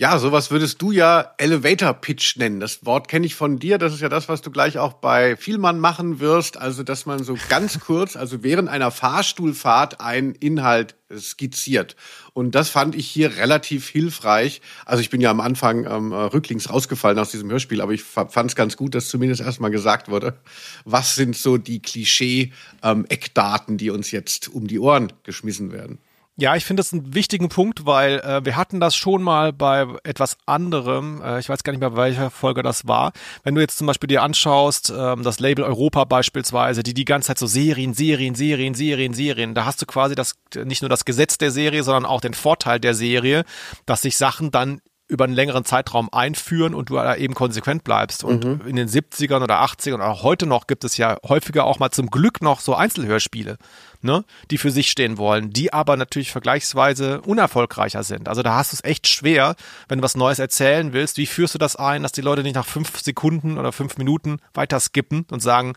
[0.00, 2.60] Ja, sowas würdest du ja Elevator Pitch nennen.
[2.60, 3.78] Das Wort kenne ich von dir.
[3.78, 6.56] Das ist ja das, was du gleich auch bei Vielmann machen wirst.
[6.56, 11.96] Also, dass man so ganz kurz, also während einer Fahrstuhlfahrt einen Inhalt skizziert.
[12.32, 14.60] Und das fand ich hier relativ hilfreich.
[14.84, 18.50] Also ich bin ja am Anfang ähm, rücklings rausgefallen aus diesem Hörspiel, aber ich fand
[18.50, 20.38] es ganz gut, dass zumindest erstmal gesagt wurde,
[20.84, 25.98] was sind so die Klischee-Eckdaten, ähm, die uns jetzt um die Ohren geschmissen werden.
[26.40, 29.88] Ja, ich finde das einen wichtigen Punkt, weil äh, wir hatten das schon mal bei
[30.04, 31.20] etwas anderem.
[31.20, 33.12] Äh, ich weiß gar nicht mehr, bei welcher Folge das war.
[33.42, 37.26] Wenn du jetzt zum Beispiel dir anschaust, ähm, das Label Europa beispielsweise, die die ganze
[37.26, 41.04] Zeit so Serien, Serien, Serien, Serien, Serien, da hast du quasi das nicht nur das
[41.04, 43.44] Gesetz der Serie, sondern auch den Vorteil der Serie,
[43.84, 48.22] dass sich Sachen dann über einen längeren Zeitraum einführen und du da eben konsequent bleibst.
[48.22, 48.68] Und mhm.
[48.68, 51.90] in den 70ern oder 80ern oder auch heute noch gibt es ja häufiger auch mal
[51.90, 53.56] zum Glück noch so Einzelhörspiele
[54.02, 58.28] ne, die für sich stehen wollen, die aber natürlich vergleichsweise unerfolgreicher sind.
[58.28, 59.56] Also da hast du es echt schwer,
[59.88, 61.16] wenn du was Neues erzählen willst.
[61.16, 64.38] Wie führst du das ein, dass die Leute nicht nach fünf Sekunden oder fünf Minuten
[64.54, 65.74] weiter skippen und sagen,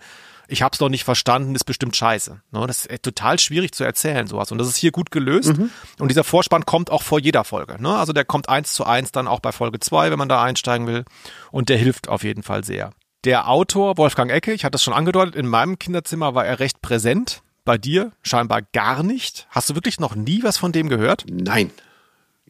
[0.52, 2.42] ich hab's doch nicht verstanden, ist bestimmt scheiße.
[2.52, 4.52] Ne, das ist total schwierig zu erzählen, sowas.
[4.52, 5.58] Und das ist hier gut gelöst.
[5.58, 5.70] Mhm.
[5.98, 7.82] Und dieser Vorspann kommt auch vor jeder Folge.
[7.82, 7.96] Ne?
[7.96, 10.88] Also der kommt eins zu eins dann auch bei Folge zwei, wenn man da einsteigen
[10.88, 11.06] will.
[11.52, 12.92] Und der hilft auf jeden Fall sehr.
[13.24, 16.82] Der Autor Wolfgang Ecke, ich hatte es schon angedeutet, in meinem Kinderzimmer war er recht
[16.82, 17.44] präsent.
[17.64, 19.48] Bei dir scheinbar gar nicht.
[19.50, 21.26] Hast du wirklich noch nie was von dem gehört?
[21.30, 21.72] Nein.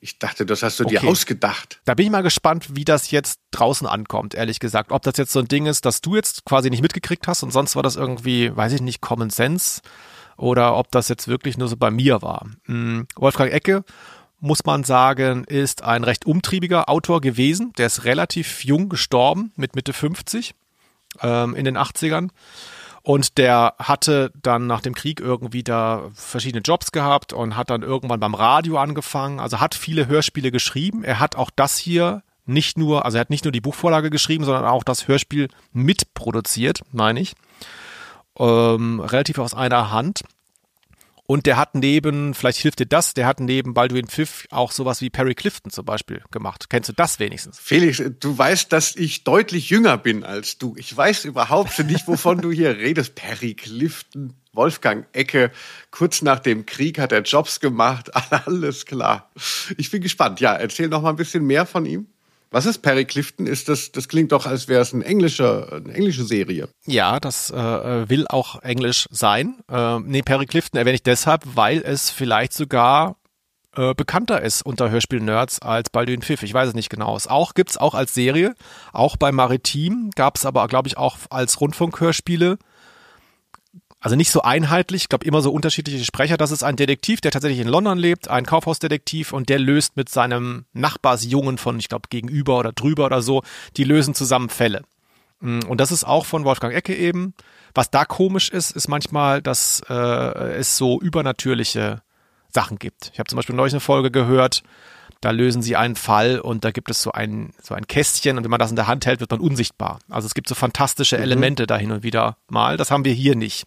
[0.03, 0.97] Ich dachte, das hast du okay.
[0.99, 1.79] dir ausgedacht.
[1.85, 4.91] Da bin ich mal gespannt, wie das jetzt draußen ankommt, ehrlich gesagt.
[4.91, 7.51] Ob das jetzt so ein Ding ist, dass du jetzt quasi nicht mitgekriegt hast und
[7.51, 9.81] sonst war das irgendwie, weiß ich nicht, Common Sense
[10.37, 12.47] oder ob das jetzt wirklich nur so bei mir war.
[12.65, 13.83] Hm, Wolfgang Ecke,
[14.39, 17.71] muss man sagen, ist ein recht umtriebiger Autor gewesen.
[17.77, 20.55] Der ist relativ jung gestorben, mit Mitte 50
[21.21, 22.29] ähm, in den 80ern.
[23.03, 27.81] Und der hatte dann nach dem Krieg irgendwie da verschiedene Jobs gehabt und hat dann
[27.81, 29.39] irgendwann beim Radio angefangen.
[29.39, 31.03] Also hat viele Hörspiele geschrieben.
[31.03, 34.43] Er hat auch das hier nicht nur, also er hat nicht nur die Buchvorlage geschrieben,
[34.43, 37.33] sondern auch das Hörspiel mitproduziert, meine ich.
[38.37, 40.21] Ähm, relativ aus einer Hand.
[41.31, 44.99] Und der hat neben, vielleicht hilft dir das, der hat neben Baldwin Pfiff auch sowas
[44.99, 46.69] wie Perry Clifton zum Beispiel gemacht.
[46.69, 47.57] Kennst du das wenigstens?
[47.57, 50.75] Felix, du weißt, dass ich deutlich jünger bin als du.
[50.75, 53.15] Ich weiß überhaupt nicht, wovon du hier redest.
[53.15, 55.51] Perry Clifton, Wolfgang Ecke,
[55.89, 58.11] kurz nach dem Krieg hat er Jobs gemacht.
[58.45, 59.31] Alles klar.
[59.77, 60.41] Ich bin gespannt.
[60.41, 62.07] Ja, erzähl noch mal ein bisschen mehr von ihm.
[62.51, 63.47] Was ist Perry Clifton?
[63.47, 66.67] Ist das, das klingt doch, als wäre es ein englischer, eine englische Serie.
[66.85, 69.55] Ja, das äh, will auch Englisch sein.
[69.69, 73.15] Äh, nee, Perry Clifton erwähne ich deshalb, weil es vielleicht sogar
[73.77, 76.43] äh, bekannter ist unter Hörspiel-Nerds als Baldwin Pfiff.
[76.43, 77.15] Ich weiß es nicht genau.
[77.15, 78.53] Es auch gibt's auch als Serie,
[78.91, 82.57] auch bei Maritim gab es aber, glaube ich, auch als Rundfunkhörspiele
[84.01, 86.35] also nicht so einheitlich, ich glaube immer so unterschiedliche Sprecher.
[86.35, 90.09] Das ist ein Detektiv, der tatsächlich in London lebt, ein Kaufhausdetektiv und der löst mit
[90.09, 93.43] seinem Nachbarsjungen von, ich glaube, gegenüber oder drüber oder so,
[93.77, 94.81] die lösen zusammen Fälle.
[95.39, 97.35] Mm, und das ist auch von Wolfgang Ecke eben.
[97.75, 102.01] Was da komisch ist, ist manchmal, dass äh, es so übernatürliche
[102.49, 103.11] Sachen gibt.
[103.13, 104.63] Ich habe zum Beispiel neulich eine Folge gehört,
[105.21, 108.43] da lösen sie einen Fall und da gibt es so ein, so ein Kästchen und
[108.43, 109.99] wenn man das in der Hand hält, wird man unsichtbar.
[110.09, 111.23] Also es gibt so fantastische mhm.
[111.23, 112.75] Elemente da hin und wieder mal.
[112.75, 113.65] Das haben wir hier nicht.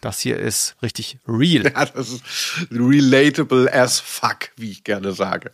[0.00, 1.64] Das hier ist richtig real.
[1.74, 2.22] Ja, das ist
[2.70, 5.50] relatable as fuck, wie ich gerne sage.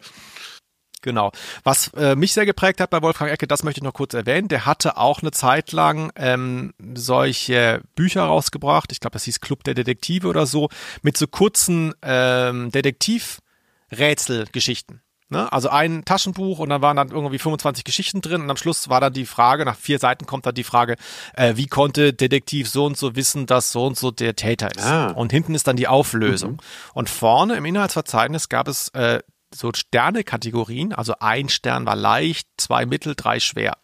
[1.01, 1.33] Genau.
[1.65, 4.47] Was äh, mich sehr geprägt hat bei Wolfgang Ecke, das möchte ich noch kurz erwähnen.
[4.49, 8.93] Der hatte auch eine Zeit lang ähm, solche Bücher rausgebracht.
[8.93, 10.69] Ich glaube, das hieß Club der Detektive oder so,
[11.03, 15.03] mit so kurzen ähm, Detektivrätselgeschichten.
[15.33, 15.53] Ne?
[15.53, 19.01] Also ein Taschenbuch und dann waren dann irgendwie 25 Geschichten drin und am Schluss war
[19.01, 20.97] dann die Frage, nach vier Seiten kommt dann die Frage,
[21.35, 24.85] äh, wie konnte Detektiv so und so wissen, dass so und so der Täter ist.
[24.85, 25.09] Ah.
[25.13, 26.53] Und hinten ist dann die Auflösung.
[26.53, 26.59] Mhm.
[26.95, 29.21] Und vorne im Inhaltsverzeichnis gab es äh,
[29.55, 33.79] so Sterne-Kategorien, also ein Stern war leicht, zwei mittel, drei schwer.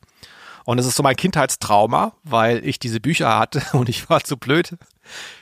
[0.65, 4.37] Und es ist so mein Kindheitstrauma, weil ich diese Bücher hatte und ich war zu
[4.37, 4.77] blöd,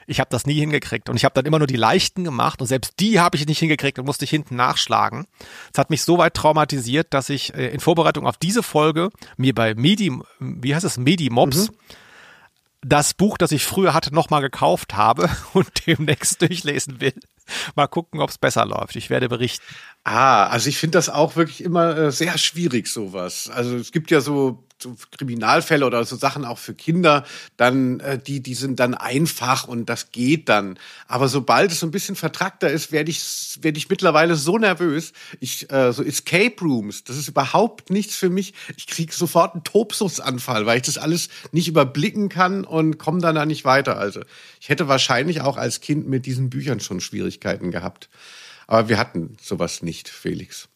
[0.07, 2.67] ich habe das nie hingekriegt und ich habe dann immer nur die leichten gemacht und
[2.67, 5.27] selbst die habe ich nicht hingekriegt und musste ich hinten nachschlagen.
[5.73, 9.55] Das hat mich so weit traumatisiert, dass ich äh, in Vorbereitung auf diese Folge mir
[9.55, 11.77] bei Medi, wie heißt es, Medi-Mobs, mhm.
[12.83, 17.15] das Buch, das ich früher hatte, nochmal gekauft habe und demnächst durchlesen will.
[17.75, 18.97] Mal gucken, ob es besser läuft.
[18.97, 19.65] Ich werde berichten.
[20.03, 23.49] Ah, also ich finde das auch wirklich immer äh, sehr schwierig, sowas.
[23.49, 27.25] Also es gibt ja so so Kriminalfälle oder so Sachen auch für Kinder,
[27.57, 30.79] dann äh, die die sind dann einfach und das geht dann.
[31.09, 35.13] Aber sobald es so ein bisschen vertrackter ist, werde ich werde ich mittlerweile so nervös.
[35.41, 38.55] Ich äh, so Escape Rooms, das ist überhaupt nichts für mich.
[38.77, 43.35] Ich kriege sofort einen Tobsuchtsanfall, weil ich das alles nicht überblicken kann und komme dann
[43.35, 43.97] da nicht weiter.
[43.99, 44.21] Also
[44.61, 48.09] ich hätte wahrscheinlich auch als Kind mit diesen Büchern schon Schwierigkeiten gehabt.
[48.67, 50.69] Aber wir hatten sowas nicht, Felix.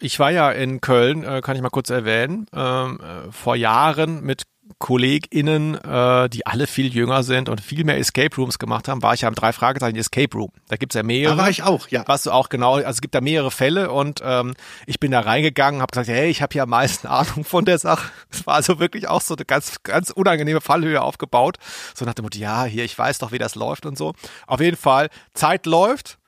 [0.00, 4.22] Ich war ja in Köln, äh, kann ich mal kurz erwähnen, ähm, äh, vor Jahren
[4.22, 4.42] mit
[4.78, 9.14] KollegInnen, äh, die alle viel jünger sind und viel mehr Escape Rooms gemacht haben, war
[9.14, 10.50] ich ja am drei Fragezeichen Escape Room.
[10.68, 11.36] Da gibt's ja mehrere.
[11.36, 12.06] Da war ich auch, ja.
[12.06, 14.54] Warst du auch genau, also es gibt da mehrere Fälle und ähm,
[14.86, 17.78] ich bin da reingegangen, habe gesagt, hey, ich habe hier am meisten Ahnung von der
[17.78, 18.10] Sache.
[18.30, 21.58] Es war also wirklich auch so eine ganz, ganz unangenehme Fallhöhe aufgebaut.
[21.94, 24.14] So nach dem Motto, ja, hier, ich weiß doch, wie das läuft und so.
[24.46, 26.18] Auf jeden Fall, Zeit läuft,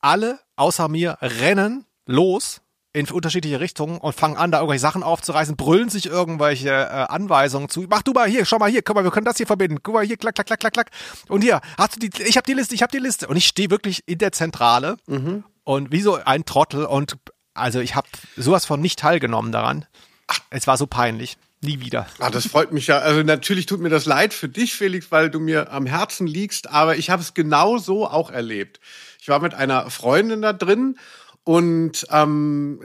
[0.00, 2.60] alle außer mir rennen los
[2.92, 7.68] in unterschiedliche Richtungen und fangen an, da irgendwelche Sachen aufzureißen, brüllen sich irgendwelche äh, Anweisungen
[7.68, 7.86] zu.
[7.88, 9.78] Mach du mal hier, schau mal hier, guck mal, wir können das hier verbinden.
[9.82, 10.90] Guck mal hier, klack, klack, klack, klack, klack.
[11.28, 13.28] Und hier, hast du die, ich habe die Liste, ich habe die Liste.
[13.28, 15.44] Und ich stehe wirklich in der Zentrale mhm.
[15.62, 17.16] und wie so ein Trottel und
[17.54, 19.86] also ich habe sowas von nicht teilgenommen daran.
[20.50, 21.36] Es war so peinlich.
[21.62, 22.06] Nie wieder.
[22.18, 22.98] Ah, das freut mich ja.
[22.98, 26.70] Also natürlich tut mir das leid für dich, Felix, weil du mir am Herzen liegst,
[26.70, 28.80] aber ich habe es genau so auch erlebt.
[29.20, 30.96] Ich war mit einer Freundin da drin
[31.50, 32.78] und ähm,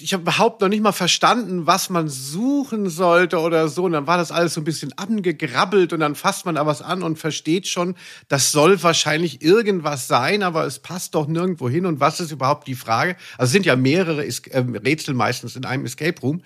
[0.00, 3.82] ich habe überhaupt noch nicht mal verstanden, was man suchen sollte oder so.
[3.82, 6.82] Und dann war das alles so ein bisschen angegrabbelt und dann fasst man da was
[6.82, 7.96] an und versteht schon,
[8.28, 11.84] das soll wahrscheinlich irgendwas sein, aber es passt doch nirgendwo hin.
[11.84, 13.16] Und was ist überhaupt die Frage?
[13.38, 16.42] Also es sind ja mehrere äh, Rätsel meistens in einem Escape Room.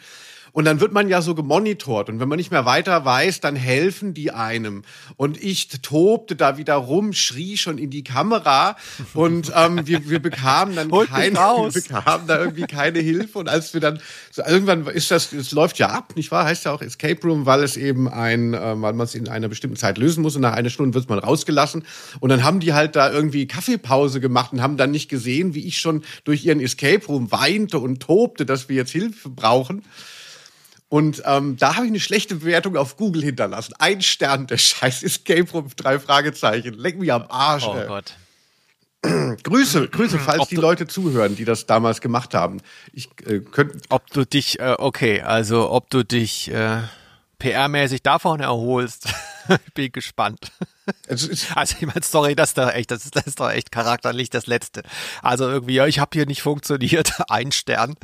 [0.57, 2.09] Und dann wird man ja so gemonitort.
[2.09, 4.85] Und wenn man nicht mehr weiter weiß, dann helfen die einem.
[5.17, 8.77] Und ich tobte da wieder rum, schrie schon in die Kamera.
[9.13, 13.39] Und ähm, wir, wir bekamen dann keine, wir bekamen da irgendwie keine Hilfe.
[13.39, 16.47] Und als wir dann, so irgendwann ist das, es läuft ja ab, nicht wahr?
[16.47, 19.49] Heißt ja auch Escape Room, weil es eben ein, äh, weil man es in einer
[19.49, 20.37] bestimmten Zeit lösen muss.
[20.37, 21.85] Und nach einer Stunde wird man rausgelassen.
[22.21, 25.67] Und dann haben die halt da irgendwie Kaffeepause gemacht und haben dann nicht gesehen, wie
[25.67, 29.83] ich schon durch ihren Escape Room weinte und tobte, dass wir jetzt Hilfe brauchen.
[30.89, 33.75] Und ähm, da habe ich eine schlechte Bewertung auf Google hinterlassen.
[33.79, 36.75] Ein Stern, der scheiß Escape Room, drei Fragezeichen.
[36.75, 37.67] Leck mich am Arsch.
[37.67, 37.87] Oh ey.
[37.87, 38.15] Gott.
[39.43, 42.61] Grüße, Grüße, falls die Leute zuhören, die das damals gemacht haben.
[42.93, 46.83] Ich äh, könnte Ob du dich, äh, okay, also ob du dich äh,
[47.41, 49.09] PR-mäßig davon erholst,
[49.75, 50.53] bin gespannt.
[51.09, 51.51] Also ich
[51.83, 54.83] meine, sorry, das ist doch echt, das ist, das ist doch echt charakterlich das Letzte.
[55.23, 57.95] Also irgendwie, ja, ich habe hier nicht funktioniert, ein Stern.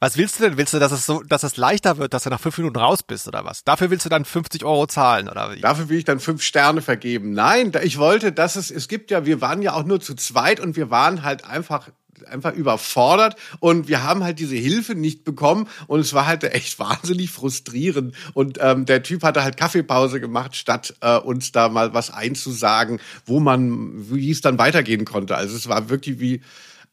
[0.00, 0.58] Was willst du denn?
[0.58, 3.02] Willst du, dass es so, dass es leichter wird, dass du nach fünf Minuten raus
[3.02, 3.64] bist oder was?
[3.64, 5.60] Dafür willst du dann 50 Euro zahlen oder wie?
[5.60, 7.32] Dafür will ich dann fünf Sterne vergeben.
[7.32, 10.60] Nein, ich wollte, dass es, es gibt ja, wir waren ja auch nur zu zweit
[10.60, 11.88] und wir waren halt einfach
[12.24, 16.78] einfach überfordert und wir haben halt diese Hilfe nicht bekommen und es war halt echt
[16.78, 21.94] wahnsinnig frustrierend und ähm, der Typ hatte halt Kaffeepause gemacht, statt äh, uns da mal
[21.94, 25.36] was einzusagen, wo man, wie es dann weitergehen konnte.
[25.36, 26.40] Also es war wirklich wie,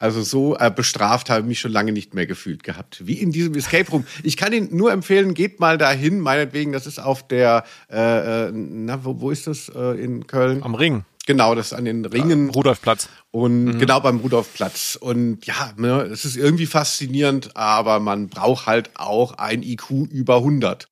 [0.04, 3.08] also so äh, bestraft habe ich mich schon lange nicht mehr gefühlt gehabt.
[3.08, 4.06] Wie in diesem Escape Room.
[4.22, 8.52] Ich kann Ihnen nur empfehlen, geht mal dahin, meinetwegen, das ist auf der, äh, äh,
[8.52, 10.62] na, wo, wo ist das äh, in Köln?
[10.62, 11.06] Am Ring.
[11.26, 12.50] Genau, das an den Ringen.
[12.50, 13.08] Rudolfplatz.
[13.32, 14.98] Und genau beim Rudolfplatz.
[15.00, 20.38] Und ja, ne, es ist irgendwie faszinierend, aber man braucht halt auch ein IQ über
[20.38, 20.90] 100.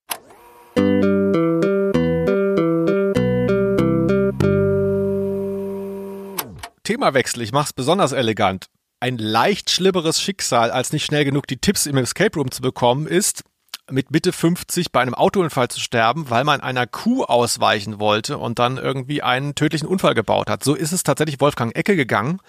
[6.84, 8.66] Themawechsel, ich mach's besonders elegant.
[9.00, 13.06] Ein leicht schlimmeres Schicksal, als nicht schnell genug die Tipps im Escape Room zu bekommen,
[13.06, 13.44] ist,
[13.92, 18.58] mit Mitte 50 bei einem Autounfall zu sterben, weil man einer Kuh ausweichen wollte und
[18.58, 20.64] dann irgendwie einen tödlichen Unfall gebaut hat.
[20.64, 22.40] So ist es tatsächlich Wolfgang Ecke gegangen.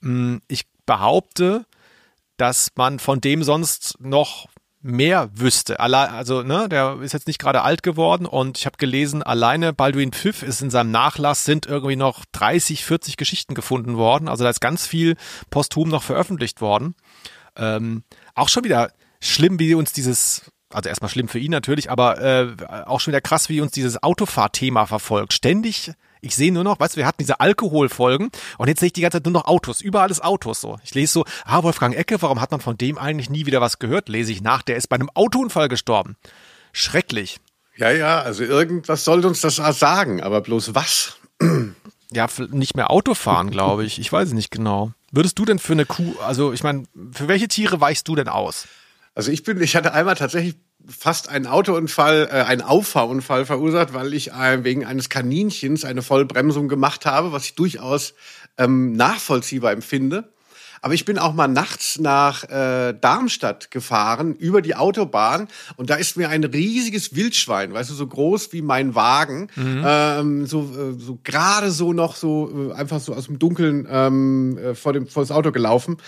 [0.00, 1.66] Mm, Ich behaupte,
[2.36, 4.48] dass man von dem sonst noch
[4.80, 5.78] mehr wüsste.
[5.78, 10.12] Also, ne, der ist jetzt nicht gerade alt geworden und ich habe gelesen, alleine Baldwin
[10.12, 14.28] Pfiff ist in seinem Nachlass sind irgendwie noch 30, 40 Geschichten gefunden worden.
[14.28, 15.16] Also da ist ganz viel
[15.50, 16.94] posthum noch veröffentlicht worden.
[17.54, 18.02] Ähm,
[18.34, 22.56] auch schon wieder schlimm, wie uns dieses, also erstmal schlimm für ihn natürlich, aber äh,
[22.86, 25.32] auch schon wieder krass, wie uns dieses Autofahrthema verfolgt.
[25.32, 28.92] Ständig, ich sehe nur noch, weißt du, wir hatten diese Alkoholfolgen und jetzt sehe ich
[28.92, 29.80] die ganze Zeit nur noch Autos.
[29.80, 30.78] Überall ist Autos so.
[30.84, 33.78] Ich lese so, ah, Wolfgang Ecke, warum hat man von dem eigentlich nie wieder was
[33.78, 34.08] gehört?
[34.08, 36.16] Lese ich nach, der ist bei einem Autounfall gestorben.
[36.72, 37.40] Schrecklich.
[37.76, 41.16] Ja, ja, also irgendwas sollte uns das sagen, aber bloß was?
[42.12, 43.98] Ja, nicht mehr Auto fahren, glaube ich.
[43.98, 44.92] Ich weiß es nicht genau.
[45.10, 48.28] Würdest du denn für eine Kuh, also ich meine, für welche Tiere weichst du denn
[48.28, 48.68] aus?
[49.14, 54.14] Also ich bin, ich hatte einmal tatsächlich fast einen Autounfall, äh, einen Auffahrunfall verursacht, weil
[54.14, 58.14] ich äh, wegen eines Kaninchens eine Vollbremsung gemacht habe, was ich durchaus
[58.58, 60.32] ähm, nachvollziehbar empfinde.
[60.84, 65.46] Aber ich bin auch mal nachts nach äh, Darmstadt gefahren über die Autobahn
[65.76, 70.46] und da ist mir ein riesiges Wildschwein, weißt du, so groß wie mein Wagen, ähm,
[70.46, 74.74] so, äh, so gerade so noch so äh, einfach so aus dem Dunkeln ähm, äh,
[74.74, 75.98] vor dem vor das Auto gelaufen.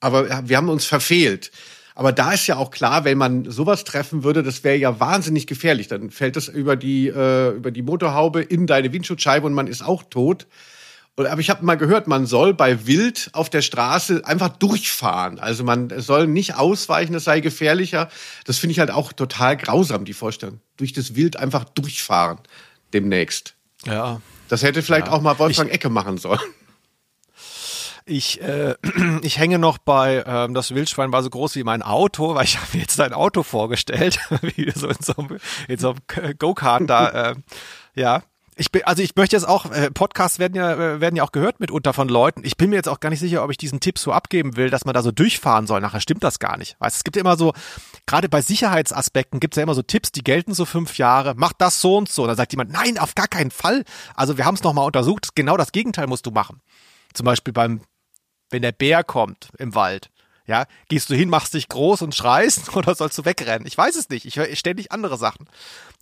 [0.00, 1.50] Aber wir haben uns verfehlt.
[1.94, 5.46] Aber da ist ja auch klar, wenn man sowas treffen würde, das wäre ja wahnsinnig
[5.46, 5.86] gefährlich.
[5.86, 9.82] Dann fällt das über die, äh, über die Motorhaube in deine Windschutzscheibe und man ist
[9.84, 10.46] auch tot.
[11.16, 15.38] Aber ich habe mal gehört, man soll bei Wild auf der Straße einfach durchfahren.
[15.38, 18.08] Also man soll nicht ausweichen, das sei gefährlicher.
[18.44, 20.58] Das finde ich halt auch total grausam, die Vorstellung.
[20.76, 22.38] Durch das Wild einfach durchfahren
[22.92, 23.54] demnächst.
[23.86, 24.20] Ja.
[24.48, 25.12] Das hätte vielleicht Ja.
[25.12, 26.40] auch mal Wolfgang Ecke machen sollen.
[28.06, 28.74] Ich, äh,
[29.22, 32.58] ich hänge noch bei, ähm, das Wildschwein war so groß wie mein Auto, weil ich
[32.60, 35.38] habe mir jetzt ein Auto vorgestellt, wie so in so einem,
[35.68, 37.34] in so einem Go-Kart da, äh,
[37.94, 38.22] ja.
[38.56, 41.32] Ich bin, also ich möchte jetzt auch, äh, Podcasts werden ja, äh, werden ja auch
[41.32, 42.42] gehört mitunter von Leuten.
[42.44, 44.70] Ich bin mir jetzt auch gar nicht sicher, ob ich diesen Tipp so abgeben will,
[44.70, 45.80] dass man da so durchfahren soll.
[45.80, 46.76] Nachher stimmt das gar nicht.
[46.78, 47.52] Weißt, es gibt ja immer so,
[48.06, 51.52] gerade bei Sicherheitsaspekten gibt es ja immer so Tipps, die gelten so fünf Jahre, mach
[51.52, 52.28] das so und so.
[52.28, 53.82] Da sagt jemand, nein, auf gar keinen Fall.
[54.14, 56.60] Also wir haben es nochmal untersucht, genau das Gegenteil musst du machen.
[57.12, 57.80] Zum Beispiel beim
[58.50, 60.10] wenn der Bär kommt im Wald,
[60.46, 63.66] ja, gehst du hin, machst dich groß und schreist oder sollst du wegrennen?
[63.66, 64.26] Ich weiß es nicht.
[64.26, 65.46] Ich höre ständig andere Sachen.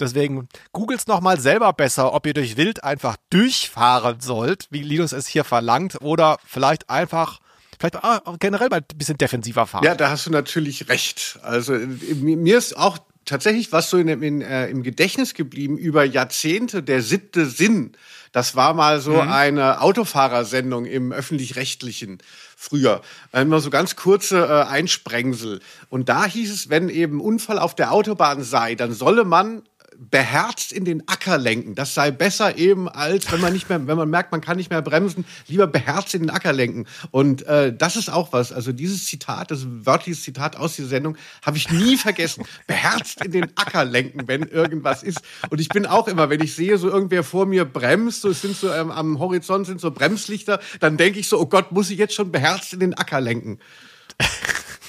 [0.01, 5.13] Deswegen googelt's noch mal selber besser, ob ihr durch Wild einfach durchfahren sollt, wie Linus
[5.13, 7.41] es hier verlangt, oder vielleicht einfach,
[7.79, 9.85] vielleicht ah, generell mal ein bisschen defensiver fahren.
[9.85, 11.39] Ja, da hast du natürlich recht.
[11.43, 16.83] Also mir ist auch tatsächlich was so in, in, äh, im Gedächtnis geblieben über Jahrzehnte
[16.83, 17.93] der siebte Sinn.
[18.33, 19.31] Das war mal so mhm.
[19.31, 22.19] eine Autofahrersendung im öffentlich-rechtlichen
[22.57, 23.03] früher.
[23.33, 25.61] Immer so ganz kurze äh, Einsprengsel.
[25.91, 29.63] Und da hieß es, wenn eben Unfall auf der Autobahn sei, dann solle man
[29.99, 31.75] beherzt in den Acker lenken.
[31.75, 34.71] Das sei besser eben als wenn man nicht mehr, wenn man merkt, man kann nicht
[34.71, 36.87] mehr bremsen, lieber beherzt in den Acker lenken.
[37.11, 38.53] Und äh, das ist auch was.
[38.53, 42.45] Also dieses Zitat, das wörtliches Zitat aus dieser Sendung, habe ich nie vergessen.
[42.67, 45.21] beherzt in den Acker lenken, wenn irgendwas ist.
[45.51, 48.43] Und ich bin auch immer, wenn ich sehe, so irgendwer vor mir bremst, so es
[48.43, 51.91] sind so ähm, am Horizont sind so Bremslichter, dann denke ich so, oh Gott, muss
[51.91, 53.59] ich jetzt schon beherzt in den Acker lenken.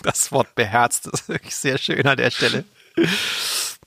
[0.03, 2.65] Das Wort beherzt ist wirklich sehr schön an der Stelle.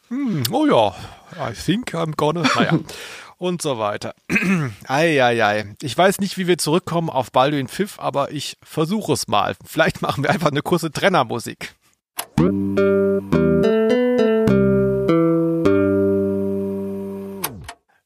[0.08, 0.94] Hm, oh ja,
[1.36, 2.42] I think I'm gonna.
[2.42, 2.78] Naja.
[3.38, 4.14] und so weiter.
[4.86, 5.74] Eieiei.
[5.82, 9.56] Ich weiß nicht, wie wir zurückkommen auf Balduin Pfiff, aber ich versuche es mal.
[9.64, 11.74] Vielleicht machen wir einfach eine kurze Trennermusik.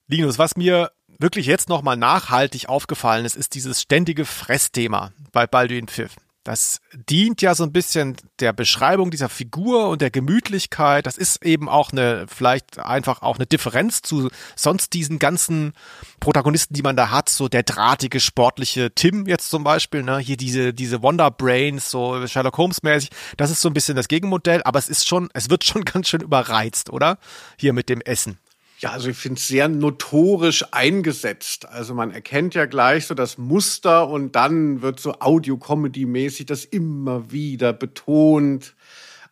[0.08, 5.86] Linus, was mir wirklich jetzt nochmal nachhaltig aufgefallen ist, ist dieses ständige Fressthema bei Balduin
[5.86, 6.16] Pfiff.
[6.42, 11.04] Das dient ja so ein bisschen der Beschreibung dieser Figur und der Gemütlichkeit.
[11.04, 15.74] Das ist eben auch eine, vielleicht einfach auch eine Differenz zu sonst diesen ganzen
[16.18, 17.28] Protagonisten, die man da hat.
[17.28, 20.18] So der drahtige, sportliche Tim jetzt zum Beispiel, ne?
[20.18, 23.10] Hier diese, diese Wonder Brains, so Sherlock Holmes mäßig.
[23.36, 26.08] Das ist so ein bisschen das Gegenmodell, aber es ist schon, es wird schon ganz
[26.08, 27.18] schön überreizt, oder?
[27.58, 28.38] Hier mit dem Essen.
[28.80, 31.68] Ja, also ich finde es sehr notorisch eingesetzt.
[31.68, 37.30] Also man erkennt ja gleich so das Muster und dann wird so Audio-Comedy-mäßig das immer
[37.30, 38.74] wieder betont.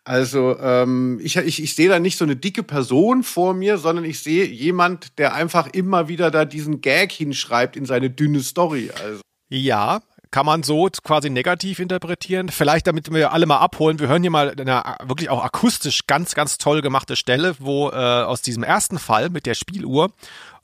[0.03, 4.05] Also ähm, ich, ich, ich sehe da nicht so eine dicke Person vor mir, sondern
[4.05, 8.91] ich sehe jemand, der einfach immer wieder da diesen Gag hinschreibt in seine dünne Story.
[9.03, 9.21] Also.
[9.49, 12.49] Ja, kann man so quasi negativ interpretieren.
[12.49, 16.35] Vielleicht, damit wir alle mal abholen, wir hören hier mal eine wirklich auch akustisch ganz,
[16.35, 20.11] ganz toll gemachte Stelle, wo äh, aus diesem ersten Fall mit der Spieluhr,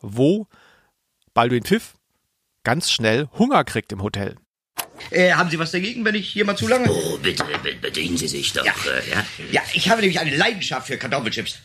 [0.02, 0.48] wo
[1.34, 1.96] Baldwin Pfiff
[2.64, 4.36] ganz schnell Hunger kriegt im Hotel.
[5.12, 6.90] Äh, haben Sie was dagegen, wenn ich hier mal zu lange...
[6.90, 7.44] Oh, bitte,
[7.82, 8.66] bedienen Sie sich doch.
[8.66, 9.26] Ja, äh, ja?
[9.52, 11.60] ja ich habe nämlich eine Leidenschaft für Kartoffelchips.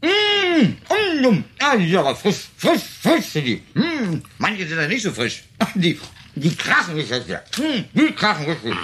[0.00, 0.76] Mmh,
[1.22, 3.62] mmh, ah, ja, frisch, frisch, frisch sind die.
[3.74, 5.42] Mmh, manche sind ja nicht so frisch.
[5.74, 5.98] Die,
[6.38, 7.18] die krachen richtig.
[7.56, 8.74] Hm, die krachen richtig.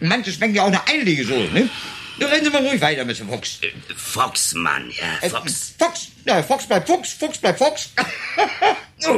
[0.00, 1.68] Manche schmecken ja auch eine Einlegesoße, ne?
[2.18, 3.26] Ja, rennen Sie mal ruhig weiter, Mr.
[3.28, 3.58] Fox.
[3.62, 5.74] Äh, Fox, Mann, ja, Fox.
[5.78, 7.90] Äh, Fox, ja, Fox bleibt Fuchs, Fuchs bleibt Fox.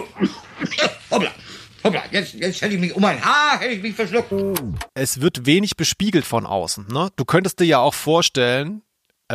[1.11, 1.31] Hoppla.
[1.83, 4.33] Hoppla, jetzt, jetzt hätte ich mich um ein Haar, hätte ich mich verschluckt.
[4.95, 6.87] Es wird wenig bespiegelt von außen.
[6.89, 7.11] Ne?
[7.17, 8.83] Du könntest dir ja auch vorstellen,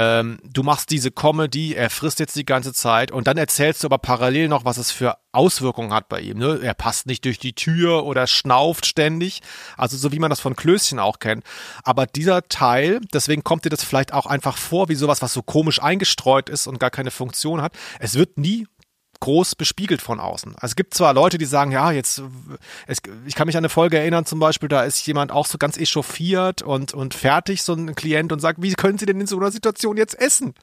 [0.01, 3.87] ähm, du machst diese Comedy, er frisst jetzt die ganze Zeit und dann erzählst du
[3.87, 6.37] aber parallel noch, was es für Auswirkungen hat bei ihm.
[6.37, 6.57] Ne?
[6.63, 9.41] Er passt nicht durch die Tür oder schnauft ständig,
[9.75, 11.43] also so wie man das von Klößchen auch kennt.
[11.83, 15.43] Aber dieser Teil, deswegen kommt dir das vielleicht auch einfach vor wie sowas, was so
[15.43, 17.73] komisch eingestreut ist und gar keine Funktion hat.
[17.99, 18.67] Es wird nie
[19.21, 20.53] groß bespiegelt von außen.
[20.55, 22.21] Also es gibt zwar Leute, die sagen, ja, jetzt,
[22.87, 25.57] es, ich kann mich an eine Folge erinnern zum Beispiel, da ist jemand auch so
[25.57, 29.27] ganz echauffiert und, und fertig, so ein Klient und sagt, wie können Sie denn in
[29.27, 30.53] so einer Situation jetzt essen?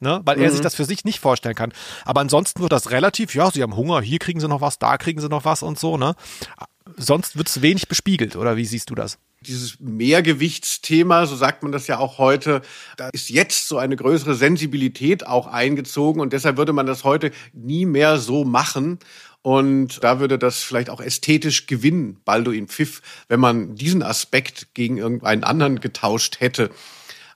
[0.00, 0.20] Ne?
[0.24, 0.44] Weil mhm.
[0.44, 1.72] er sich das für sich nicht vorstellen kann.
[2.04, 4.96] Aber ansonsten wird das relativ, ja, Sie haben Hunger, hier kriegen Sie noch was, da
[4.96, 6.14] kriegen Sie noch was und so, ne?
[6.96, 9.18] Sonst wird es wenig bespiegelt, oder wie siehst du das?
[9.46, 12.60] Dieses Mehrgewichtsthema, so sagt man das ja auch heute,
[12.96, 17.30] da ist jetzt so eine größere Sensibilität auch eingezogen und deshalb würde man das heute
[17.52, 18.98] nie mehr so machen.
[19.42, 24.98] Und da würde das vielleicht auch ästhetisch gewinnen, Balduin Pfiff, wenn man diesen Aspekt gegen
[24.98, 26.70] irgendeinen anderen getauscht hätte.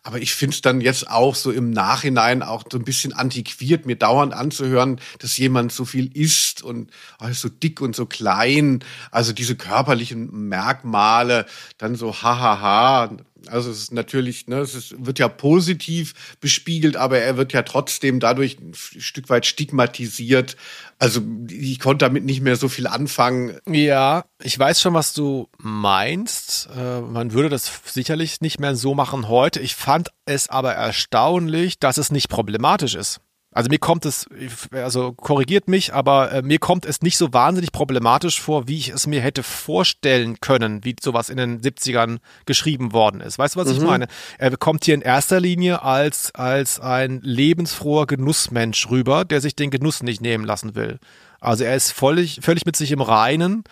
[0.06, 3.86] Aber ich finde es dann jetzt auch so im Nachhinein auch so ein bisschen antiquiert,
[3.86, 6.90] mir dauernd anzuhören, dass jemand so viel isst und
[7.20, 8.84] oh, so dick und so klein.
[9.10, 11.46] Also diese körperlichen Merkmale,
[11.78, 13.16] dann so hahaha.
[13.48, 17.62] Also es ist natürlich, ne, es ist, wird ja positiv bespiegelt, aber er wird ja
[17.62, 20.56] trotzdem dadurch ein Stück weit stigmatisiert.
[20.98, 21.20] Also
[21.50, 23.58] ich konnte damit nicht mehr so viel anfangen.
[23.66, 26.68] Ja, ich weiß schon, was du meinst.
[26.76, 29.60] Äh, man würde das sicherlich nicht mehr so machen heute.
[29.60, 33.20] Ich fand es aber erstaunlich, dass es nicht problematisch ist.
[33.54, 34.26] Also mir kommt es,
[34.72, 38.88] also korrigiert mich, aber äh, mir kommt es nicht so wahnsinnig problematisch vor, wie ich
[38.88, 43.38] es mir hätte vorstellen können, wie sowas in den 70ern geschrieben worden ist.
[43.38, 43.76] Weißt du, was mhm.
[43.76, 44.06] ich meine?
[44.38, 49.70] Er kommt hier in erster Linie als, als ein lebensfroher Genussmensch rüber, der sich den
[49.70, 50.98] Genuss nicht nehmen lassen will.
[51.40, 53.62] Also er ist völlig, völlig mit sich im Reinen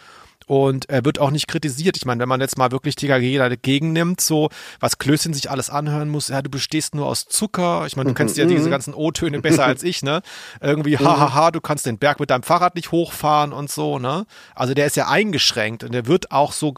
[0.53, 1.97] und er wird auch nicht kritisiert.
[1.97, 4.51] Ich meine, wenn man jetzt mal wirklich TKG dagegen nimmt, so
[4.81, 7.87] was Klößchen sich alles anhören muss, ja, du bestehst nur aus Zucker.
[7.87, 8.71] Ich meine, du kennst ja diese mhm.
[8.71, 10.21] ganzen O-Töne besser als ich, ne?
[10.61, 14.27] Irgendwie, hahaha, du kannst den Berg mit deinem Fahrrad nicht hochfahren und so, ne?
[14.55, 16.75] Also der ist ja eingeschränkt und der wird auch so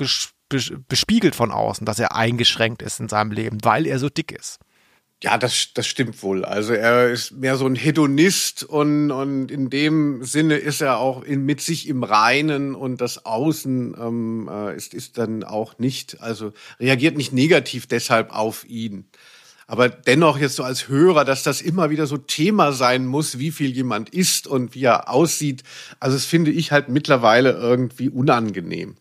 [0.87, 4.61] bespiegelt von außen, dass er eingeschränkt ist in seinem Leben, weil er so dick ist
[5.25, 6.45] Ja, das, das stimmt wohl.
[6.45, 11.23] Also er ist mehr so ein Hedonist und, und in dem Sinne ist er auch
[11.23, 16.21] in, mit sich im Reinen und das Außen ähm, äh, ist, ist dann auch nicht,
[16.21, 19.07] also reagiert nicht negativ deshalb auf ihn.
[19.67, 23.51] Aber dennoch jetzt so als Hörer, dass das immer wieder so Thema sein muss, wie
[23.51, 25.63] viel jemand ist und wie er aussieht.
[26.01, 28.97] Also das finde ich halt mittlerweile irgendwie unangenehm.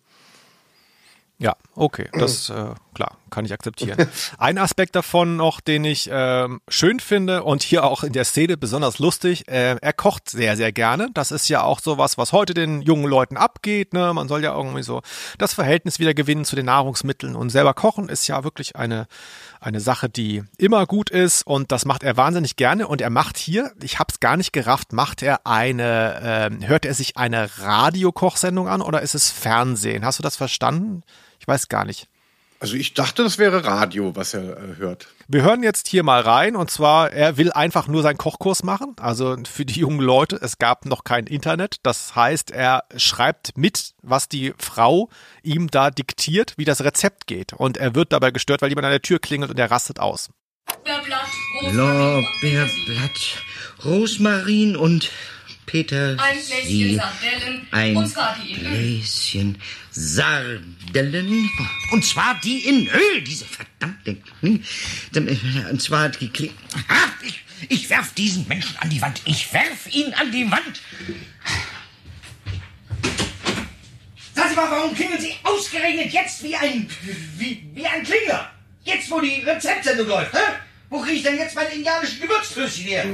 [1.40, 4.08] Ja, okay, das äh, klar, kann ich akzeptieren.
[4.38, 8.56] Ein Aspekt davon noch, den ich äh, schön finde und hier auch in der Szene
[8.56, 11.10] besonders lustig, äh, er kocht sehr, sehr gerne.
[11.14, 13.94] Das ist ja auch sowas, was heute den jungen Leuten abgeht.
[13.94, 14.14] Ne?
[14.14, 15.02] Man soll ja irgendwie so
[15.38, 19.08] das Verhältnis wieder gewinnen zu den Nahrungsmitteln und selber kochen ist ja wirklich eine,
[19.64, 23.38] eine Sache, die immer gut ist und das macht er wahnsinnig gerne und er macht
[23.38, 27.50] hier, ich habe es gar nicht gerafft, macht er eine, äh, hört er sich eine
[27.60, 30.06] Radiokochsendung an oder ist es Fernsehen?
[30.06, 31.04] Hast du das verstanden?
[31.40, 32.08] Ich weiß gar nicht.
[32.64, 35.08] Also ich dachte, das wäre Radio, was er äh, hört.
[35.28, 38.96] Wir hören jetzt hier mal rein und zwar, er will einfach nur seinen Kochkurs machen.
[39.02, 41.76] Also für die jungen Leute, es gab noch kein Internet.
[41.84, 45.10] Das heißt, er schreibt mit, was die Frau
[45.42, 47.52] ihm da diktiert, wie das Rezept geht.
[47.52, 50.30] Und er wird dabei gestört, weil jemand an der Tür klingelt und er rastet aus.
[51.70, 53.44] Lorbeerblatt,
[53.84, 55.12] Rosmarin und
[55.66, 56.18] Peter.
[56.20, 57.68] Ein Gläschen Sardellen.
[57.72, 58.72] Ein und zwar die in Öl.
[58.72, 59.58] Gläschen
[59.92, 61.50] Sardellen.
[61.92, 64.18] Und zwar die in Öl, diese verdammte.
[64.42, 66.50] Und zwar die Kle
[66.88, 69.22] Ah, ich, ich werf diesen Menschen an die Wand.
[69.26, 70.82] Ich werf ihn an die Wand.
[74.36, 76.90] Sagen Sie mal, warum klingeln Sie ausgerechnet jetzt wie ein,
[77.38, 78.50] wie, wie ein Klinger?
[78.84, 80.40] Jetzt, wo die Rezeptsendung läuft, hä?
[80.90, 83.06] Wo kriege ich denn jetzt meine indianischen Gewürzklößchen her?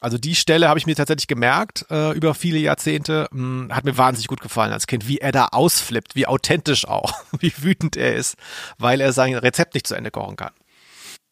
[0.00, 3.28] Also die Stelle habe ich mir tatsächlich gemerkt äh, über viele Jahrzehnte.
[3.32, 7.12] Hm, hat mir wahnsinnig gut gefallen als Kind, wie er da ausflippt, wie authentisch auch,
[7.40, 8.36] wie wütend er ist,
[8.78, 10.52] weil er sein Rezept nicht zu Ende kochen kann.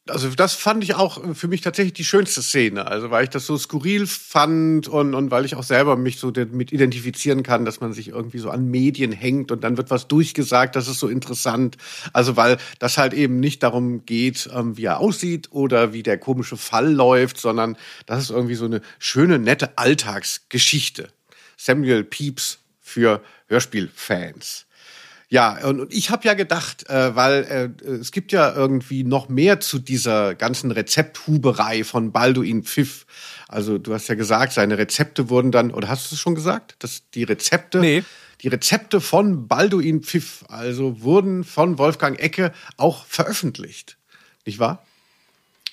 [0.08, 2.86] Also das fand ich auch für mich tatsächlich die schönste Szene.
[2.86, 6.30] Also weil ich das so skurril fand und, und weil ich auch selber mich so
[6.30, 10.06] damit identifizieren kann, dass man sich irgendwie so an Medien hängt und dann wird was
[10.06, 11.76] durchgesagt, das ist so interessant.
[12.12, 16.18] Also weil das halt eben nicht darum geht, ähm, wie er aussieht oder wie der
[16.18, 17.76] komische Fall läuft, sondern
[18.06, 21.08] das ist irgendwie so eine schöne, nette Alltagsgeschichte.
[21.56, 24.65] Samuel Pepys für Hörspielfans.
[25.28, 29.28] Ja, und, und ich habe ja gedacht, äh, weil äh, es gibt ja irgendwie noch
[29.28, 33.06] mehr zu dieser ganzen Rezepthuberei von Balduin Pfiff.
[33.48, 36.76] Also du hast ja gesagt, seine Rezepte wurden dann, oder hast du es schon gesagt,
[36.78, 38.04] dass die Rezepte, Nee.
[38.42, 43.96] die Rezepte von Balduin Pfiff, also wurden von Wolfgang Ecke auch veröffentlicht,
[44.44, 44.84] nicht wahr?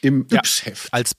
[0.02, 0.90] Im Ja, Yps-Heft.
[0.92, 1.14] Als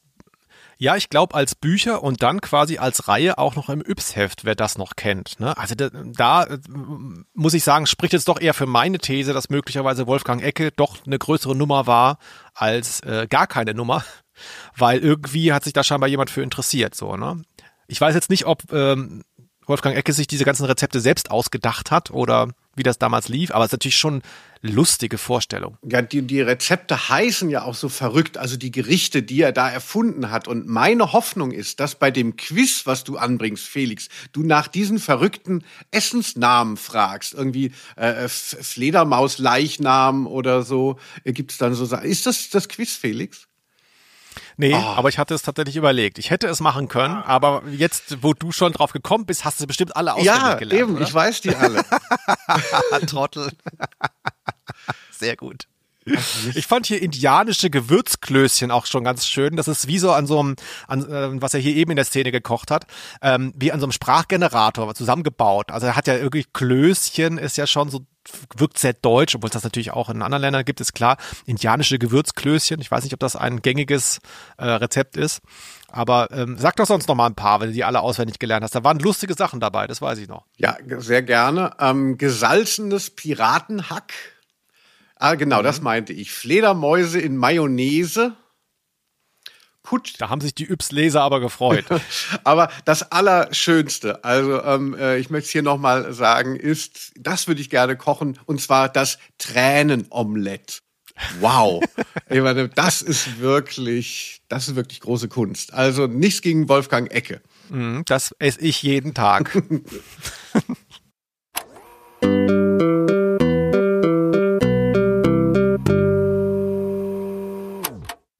[0.79, 4.55] ja, ich glaube als Bücher und dann quasi als Reihe auch noch im Yps-Heft, wer
[4.55, 5.39] das noch kennt.
[5.41, 5.57] Ne?
[5.57, 6.59] Also da, da äh,
[7.35, 11.07] muss ich sagen, spricht jetzt doch eher für meine These, dass möglicherweise Wolfgang Ecke doch
[11.07, 12.19] eine größere Nummer war
[12.55, 14.05] als äh, gar keine Nummer,
[14.77, 16.95] weil irgendwie hat sich da scheinbar jemand für interessiert.
[16.95, 17.43] So, ne?
[17.87, 19.23] Ich weiß jetzt nicht, ob ähm,
[19.67, 23.65] Wolfgang Ecke sich diese ganzen Rezepte selbst ausgedacht hat oder wie das damals lief, aber
[23.65, 24.23] es ist natürlich schon
[24.61, 25.77] lustige Vorstellung.
[25.89, 29.71] Ja, die, die Rezepte heißen ja auch so verrückt, also die Gerichte, die er da
[29.71, 30.49] erfunden hat.
[30.49, 34.99] Und meine Hoffnung ist, dass bei dem Quiz, was du anbringst, Felix, du nach diesen
[34.99, 37.35] verrückten Essensnamen fragst.
[37.35, 40.99] Irgendwie äh, F- Fledermaus-Leichnam oder so.
[41.25, 42.09] Äh, Gibt's dann so Sachen.
[42.09, 43.47] Ist das das Quiz, Felix?
[44.57, 44.95] Nee, Ah.
[44.95, 46.19] aber ich hatte es tatsächlich überlegt.
[46.19, 49.67] Ich hätte es machen können, aber jetzt, wo du schon drauf gekommen bist, hast du
[49.67, 50.81] bestimmt alle auswendig ja, gelernt.
[50.83, 51.05] eben, oder?
[51.07, 51.85] ich weiß die alle.
[53.07, 53.51] Trottel.
[55.11, 55.67] Sehr gut.
[56.55, 59.57] Ich fand hier indianische Gewürzklößchen auch schon ganz schön.
[59.57, 62.05] Das ist wie so an so einem, an, äh, was er hier eben in der
[62.05, 62.87] Szene gekocht hat,
[63.23, 65.71] ähm, wie an so einem Sprachgenerator zusammengebaut.
[65.71, 68.01] Also er hat ja irgendwie Klößchen, ist ja schon so,
[68.57, 71.17] wirkt sehr deutsch, obwohl es das natürlich auch in anderen Ländern gibt, ist klar.
[71.47, 72.81] Indianische Gewürzklößchen.
[72.81, 74.21] Ich weiß nicht, ob das ein gängiges
[74.57, 75.41] äh, Rezept ist.
[75.89, 78.65] Aber ähm, sag doch sonst noch mal ein paar, wenn du die alle auswendig gelernt
[78.65, 78.75] hast.
[78.75, 80.45] Da waren lustige Sachen dabei, das weiß ich noch.
[80.57, 81.71] Ja, sehr gerne.
[81.79, 84.13] Ähm, gesalzenes Piratenhack.
[85.17, 86.33] Ah, genau, das meinte ich.
[86.33, 88.33] Fledermäuse in Mayonnaise.
[89.85, 91.85] Kutsch, Da haben sich die Yps-Leser aber gefreut.
[92.45, 97.61] Aber das Allerschönste, also ähm, äh, ich möchte es hier nochmal sagen, ist, das würde
[97.61, 100.81] ich gerne kochen, und zwar das Tränenomelett.
[101.41, 101.85] Wow.
[102.31, 105.75] ich meine, das ist wirklich, das ist wirklich große Kunst.
[105.75, 107.43] Also nichts gegen Wolfgang Ecke.
[107.69, 109.63] Mhm, Das esse ich jeden Tag.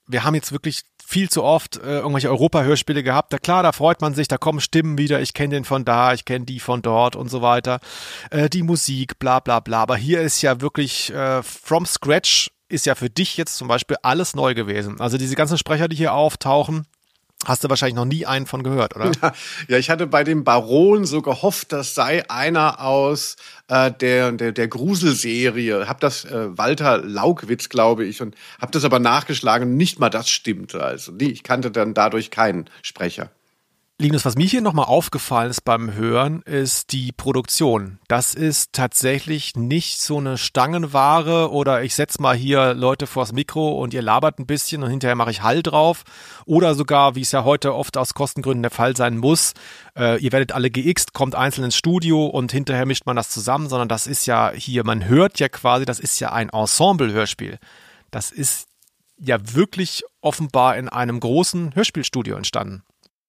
[0.07, 3.33] Wir haben jetzt wirklich viel zu oft äh, irgendwelche Europa-Hörspiele gehabt.
[3.33, 6.13] Da klar, da freut man sich, da kommen Stimmen wieder, ich kenne den von da,
[6.13, 7.81] ich kenne die von dort und so weiter.
[8.31, 9.83] Äh, die Musik, bla bla bla.
[9.83, 13.97] Aber hier ist ja wirklich äh, from scratch ist ja für dich jetzt zum Beispiel
[14.03, 15.01] alles neu gewesen.
[15.01, 16.87] Also diese ganzen Sprecher, die hier auftauchen,
[17.45, 19.13] Hast du wahrscheinlich noch nie einen von gehört, oder?
[19.69, 23.37] Ja, ich hatte bei dem Baron so gehofft, das sei einer aus
[23.69, 25.89] äh, der, der, der Gruselserie.
[25.89, 30.29] Hab das äh, Walter Laukwitz, glaube ich, und hab das aber nachgeschlagen nicht mal das
[30.29, 30.83] stimmte.
[30.83, 33.31] Also nee, ich kannte dann dadurch keinen Sprecher.
[33.97, 38.01] Linus, was mir hier nochmal aufgefallen ist beim Hören, ist die Produktion.
[38.09, 43.81] Das ist tatsächlich nicht so eine Stangenware oder ich setze mal hier Leute vors Mikro
[43.81, 46.03] und ihr labert ein bisschen und hinterher mache ich Hall drauf.
[46.45, 49.55] Oder sogar, wie es ja heute oft aus Kostengründen der Fall sein muss,
[49.97, 53.69] äh, ihr werdet alle geixt, kommt einzeln ins Studio und hinterher mischt man das zusammen,
[53.69, 57.61] sondern das ist ja hier, man hört ja quasi, das ist ja ein Ensemble-Hörspiel.
[58.11, 58.67] Das ist
[59.19, 62.83] ja wirklich offenbar in einem großen Hörspielstudio entstanden.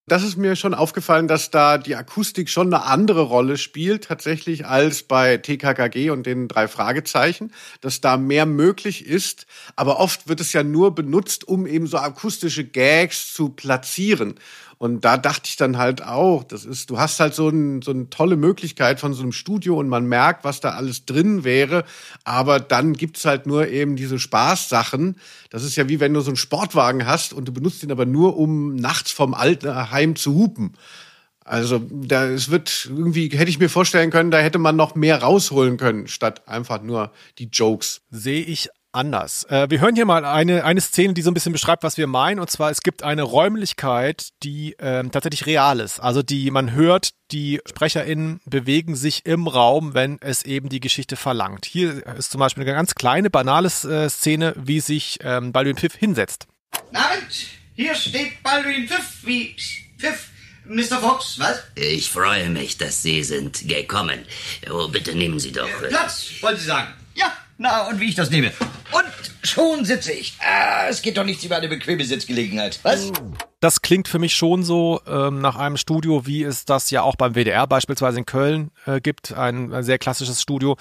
[0.08, 4.68] Das ist mir schon aufgefallen, dass da die Akustik schon eine andere Rolle spielt, tatsächlich
[4.68, 7.52] als bei TKKG und den drei Fragezeichen,
[7.82, 9.48] dass da mehr möglich ist.
[9.76, 14.36] Aber oft wird es ja nur benutzt, um eben so akustische Gags zu platzieren.
[14.78, 17.92] Und da dachte ich dann halt auch, das ist, du hast halt so, ein, so
[17.92, 21.86] eine tolle Möglichkeit von so einem Studio und man merkt, was da alles drin wäre.
[22.24, 25.16] Aber dann gibt's halt nur eben diese Spaßsachen.
[25.50, 28.06] Das ist ja wie wenn du so einen Sportwagen hast und du benutzt ihn aber
[28.06, 30.74] nur, um nachts vom Altenheim zu hupen.
[31.46, 35.22] Also da es wird irgendwie hätte ich mir vorstellen können, da hätte man noch mehr
[35.22, 38.02] rausholen können statt einfach nur die Jokes.
[38.10, 39.44] Sehe ich anders.
[39.50, 42.08] Äh, wir hören hier mal eine, eine Szene, die so ein bisschen beschreibt, was wir
[42.08, 42.40] meinen.
[42.40, 46.00] Und zwar, es gibt eine Räumlichkeit, die ähm, tatsächlich real ist.
[46.00, 51.16] Also die man hört, die SprecherInnen bewegen sich im Raum, wenn es eben die Geschichte
[51.16, 51.66] verlangt.
[51.66, 55.96] Hier ist zum Beispiel eine ganz kleine, banale äh, Szene, wie sich ähm, Baldwin Pfiff
[55.96, 56.48] hinsetzt.
[56.94, 59.56] Abend, hier steht Baldwin Pfiff, wie
[59.98, 60.30] Pfiff.
[60.68, 60.98] Mr.
[61.00, 61.62] Fox, was?
[61.76, 64.26] Ich freue mich, dass Sie sind gekommen.
[64.72, 65.68] Oh, bitte nehmen Sie doch.
[65.84, 66.92] äh, Platz, wollen Sie sagen?
[67.14, 68.52] Ja, na, und wie ich das nehme.
[68.92, 70.38] Und schon sitze ich.
[70.40, 72.80] Ah, es geht doch nichts über eine bequeme Sitzgelegenheit.
[72.84, 73.12] Was?
[73.60, 77.16] Das klingt für mich schon so ähm, nach einem Studio, wie es das ja auch
[77.16, 80.78] beim WDR beispielsweise in Köln äh, gibt, ein, ein sehr klassisches Studio,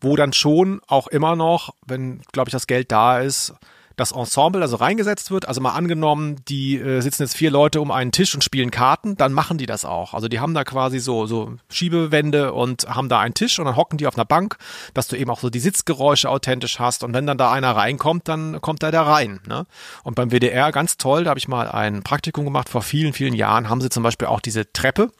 [0.00, 3.54] wo dann schon auch immer noch, wenn, glaube ich, das Geld da ist,
[3.96, 5.48] das Ensemble also reingesetzt wird.
[5.48, 9.16] Also mal angenommen, die äh, sitzen jetzt vier Leute um einen Tisch und spielen Karten,
[9.16, 10.12] dann machen die das auch.
[10.12, 13.76] Also die haben da quasi so, so Schiebewände und haben da einen Tisch und dann
[13.76, 14.58] hocken die auf einer Bank,
[14.92, 17.04] dass du eben auch so die Sitzgeräusche authentisch hast.
[17.04, 19.40] Und wenn dann da einer reinkommt, dann kommt er da rein.
[19.48, 19.66] Ne?
[20.04, 23.34] Und beim WDR ganz toll, da habe ich mal ein Praktikum gemacht vor vielen, vielen
[23.34, 25.10] Jahren, haben sie zum Beispiel auch diese Treppe.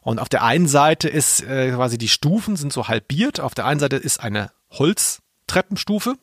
[0.00, 3.40] Und auf der einen Seite ist äh, quasi die Stufen sind so halbiert.
[3.40, 6.14] Auf der einen Seite ist eine Holztreppenstufe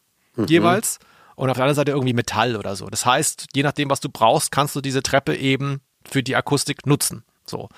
[0.48, 1.00] jeweils
[1.36, 2.88] und auf der anderen Seite irgendwie Metall oder so.
[2.88, 6.86] Das heißt, je nachdem, was du brauchst, kannst du diese Treppe eben für die Akustik
[6.86, 7.24] nutzen.
[7.46, 7.70] So.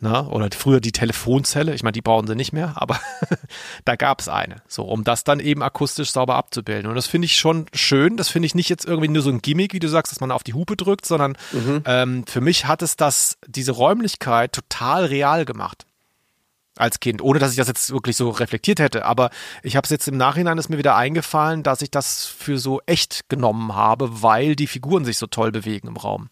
[0.00, 0.28] Ne?
[0.28, 3.00] Oder früher die Telefonzelle, ich meine, die brauchen sie nicht mehr, aber
[3.84, 4.62] da gab es eine.
[4.68, 6.88] So, um das dann eben akustisch sauber abzubilden.
[6.88, 8.16] Und das finde ich schon schön.
[8.16, 10.30] Das finde ich nicht jetzt irgendwie nur so ein Gimmick, wie du sagst, dass man
[10.30, 11.36] auf die Hupe drückt, sondern
[11.84, 15.87] ähm, für mich hat es das, diese Räumlichkeit total real gemacht
[16.78, 19.04] als Kind, ohne dass ich das jetzt wirklich so reflektiert hätte.
[19.04, 19.30] Aber
[19.62, 22.80] ich habe es jetzt im Nachhinein ist mir wieder eingefallen, dass ich das für so
[22.86, 26.28] echt genommen habe, weil die Figuren sich so toll bewegen im Raum.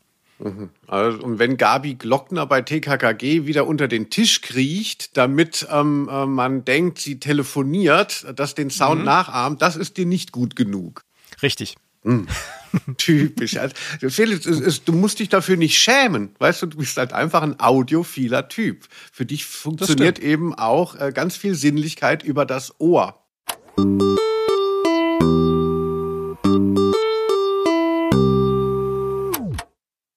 [0.86, 6.26] Also, und wenn Gabi Glockner bei TKKG wieder unter den Tisch kriecht, damit ähm, äh,
[6.26, 11.04] man denkt, sie telefoniert, das den Sound nachahmt, das ist dir nicht gut genug.
[11.42, 11.76] Richtig.
[12.98, 13.56] Typisch.
[13.56, 13.74] Also,
[14.08, 16.34] Felix, es ist, du musst dich dafür nicht schämen.
[16.38, 18.86] Weißt du, du bist halt einfach ein audiophiler Typ.
[19.12, 23.22] Für dich funktioniert eben auch äh, ganz viel Sinnlichkeit über das Ohr.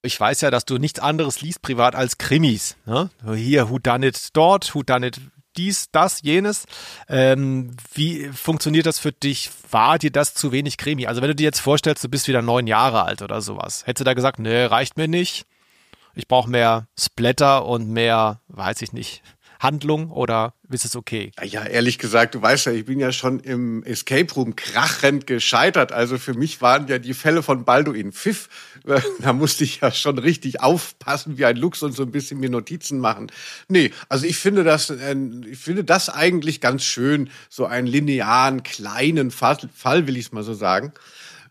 [0.02, 2.76] Ich weiß ja, dass du nichts anderes liest privat als Krimis.
[2.86, 3.10] Ne?
[3.34, 5.20] Hier, who done it dort, who done it
[5.60, 6.64] dies, das, jenes.
[7.08, 9.50] Ähm, wie funktioniert das für dich?
[9.70, 11.06] War dir das zu wenig Krimi?
[11.06, 14.00] Also wenn du dir jetzt vorstellst, du bist wieder neun Jahre alt oder sowas, hättest
[14.00, 15.46] du da gesagt, nee, reicht mir nicht.
[16.14, 19.22] Ich brauche mehr Splatter und mehr, weiß ich nicht,
[19.60, 21.32] Handlung oder ist es okay?
[21.44, 25.92] Ja, ehrlich gesagt, du weißt ja, ich bin ja schon im Escape Room krachend gescheitert.
[25.92, 28.48] Also für mich waren ja die Fälle von Balduin Pfiff.
[29.20, 32.48] Da musste ich ja schon richtig aufpassen wie ein Luchs und so ein bisschen mir
[32.48, 33.30] Notizen machen.
[33.68, 35.14] Nee, also ich finde das, äh,
[35.46, 40.32] ich finde das eigentlich ganz schön, so einen linearen, kleinen Fall, Fall will ich es
[40.32, 40.94] mal so sagen.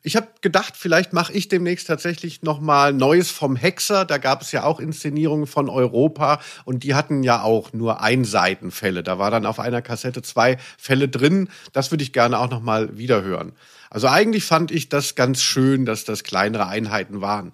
[0.01, 4.05] Ich habe gedacht, vielleicht mache ich demnächst tatsächlich noch mal Neues vom Hexer.
[4.05, 9.03] Da gab es ja auch Inszenierungen von Europa und die hatten ja auch nur Einseitenfälle.
[9.03, 11.49] Da war dann auf einer Kassette zwei Fälle drin.
[11.73, 13.51] Das würde ich gerne auch noch mal wiederhören.
[13.89, 17.51] Also eigentlich fand ich das ganz schön, dass das kleinere Einheiten waren.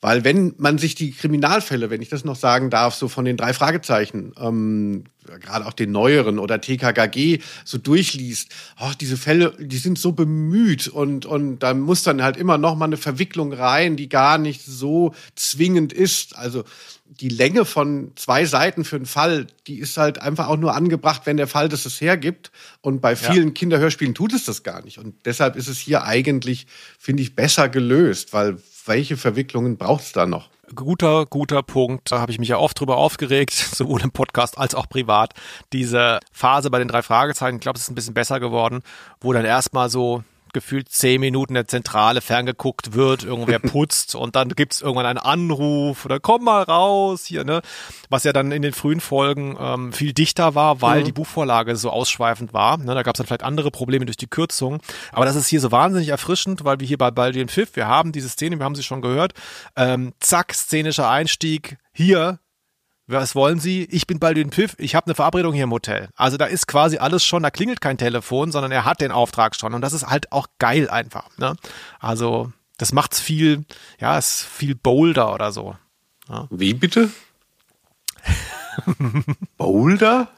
[0.00, 3.36] Weil wenn man sich die Kriminalfälle, wenn ich das noch sagen darf, so von den
[3.36, 5.04] drei Fragezeichen, ähm,
[5.40, 8.48] gerade auch den neueren oder TKKG so durchliest,
[8.80, 12.76] oh, diese Fälle, die sind so bemüht und, und da muss dann halt immer noch
[12.76, 16.36] mal eine Verwicklung rein, die gar nicht so zwingend ist.
[16.36, 16.62] Also
[17.06, 21.22] die Länge von zwei Seiten für einen Fall, die ist halt einfach auch nur angebracht,
[21.24, 22.52] wenn der Fall das es hergibt.
[22.82, 23.54] Und bei vielen Ja.
[23.54, 24.98] Kinderhörspielen tut es das gar nicht.
[24.98, 26.66] Und deshalb ist es hier eigentlich,
[26.98, 30.48] finde ich, besser gelöst, weil welche Verwicklungen braucht es da noch?
[30.74, 32.10] Guter, guter Punkt.
[32.12, 35.32] Da habe ich mich ja oft drüber aufgeregt, sowohl im Podcast als auch privat.
[35.72, 38.82] Diese Phase bei den drei Fragezeichen, ich glaube, es ist ein bisschen besser geworden,
[39.20, 40.22] wo dann erstmal so
[40.58, 46.04] gefühlt zehn Minuten der Zentrale ferngeguckt wird, irgendwer putzt und dann gibt's irgendwann einen Anruf
[46.04, 47.62] oder komm mal raus hier, ne?
[48.08, 51.90] Was ja dann in den frühen Folgen ähm, viel dichter war, weil die Buchvorlage so
[51.90, 52.76] ausschweifend war.
[52.78, 52.94] Ne?
[52.94, 54.80] Da gab's dann vielleicht andere Probleme durch die Kürzung.
[55.12, 57.86] Aber das ist hier so wahnsinnig erfrischend, weil wir hier bei Baldi und Pfiff, wir
[57.86, 59.34] haben diese Szene, wir haben sie schon gehört,
[59.76, 62.38] ähm, zack, szenischer Einstieg, hier
[63.08, 63.84] was wollen Sie?
[63.90, 66.10] Ich bin bald in Pfiff, ich habe eine Verabredung hier im Hotel.
[66.14, 69.56] Also da ist quasi alles schon, da klingelt kein Telefon, sondern er hat den Auftrag
[69.56, 69.74] schon.
[69.74, 71.36] Und das ist halt auch geil einfach.
[71.38, 71.56] Ne?
[72.00, 73.64] Also das macht's viel,
[73.98, 75.76] ja, ist viel bolder oder so.
[76.50, 77.10] Wie bitte?
[79.56, 80.28] Boulder?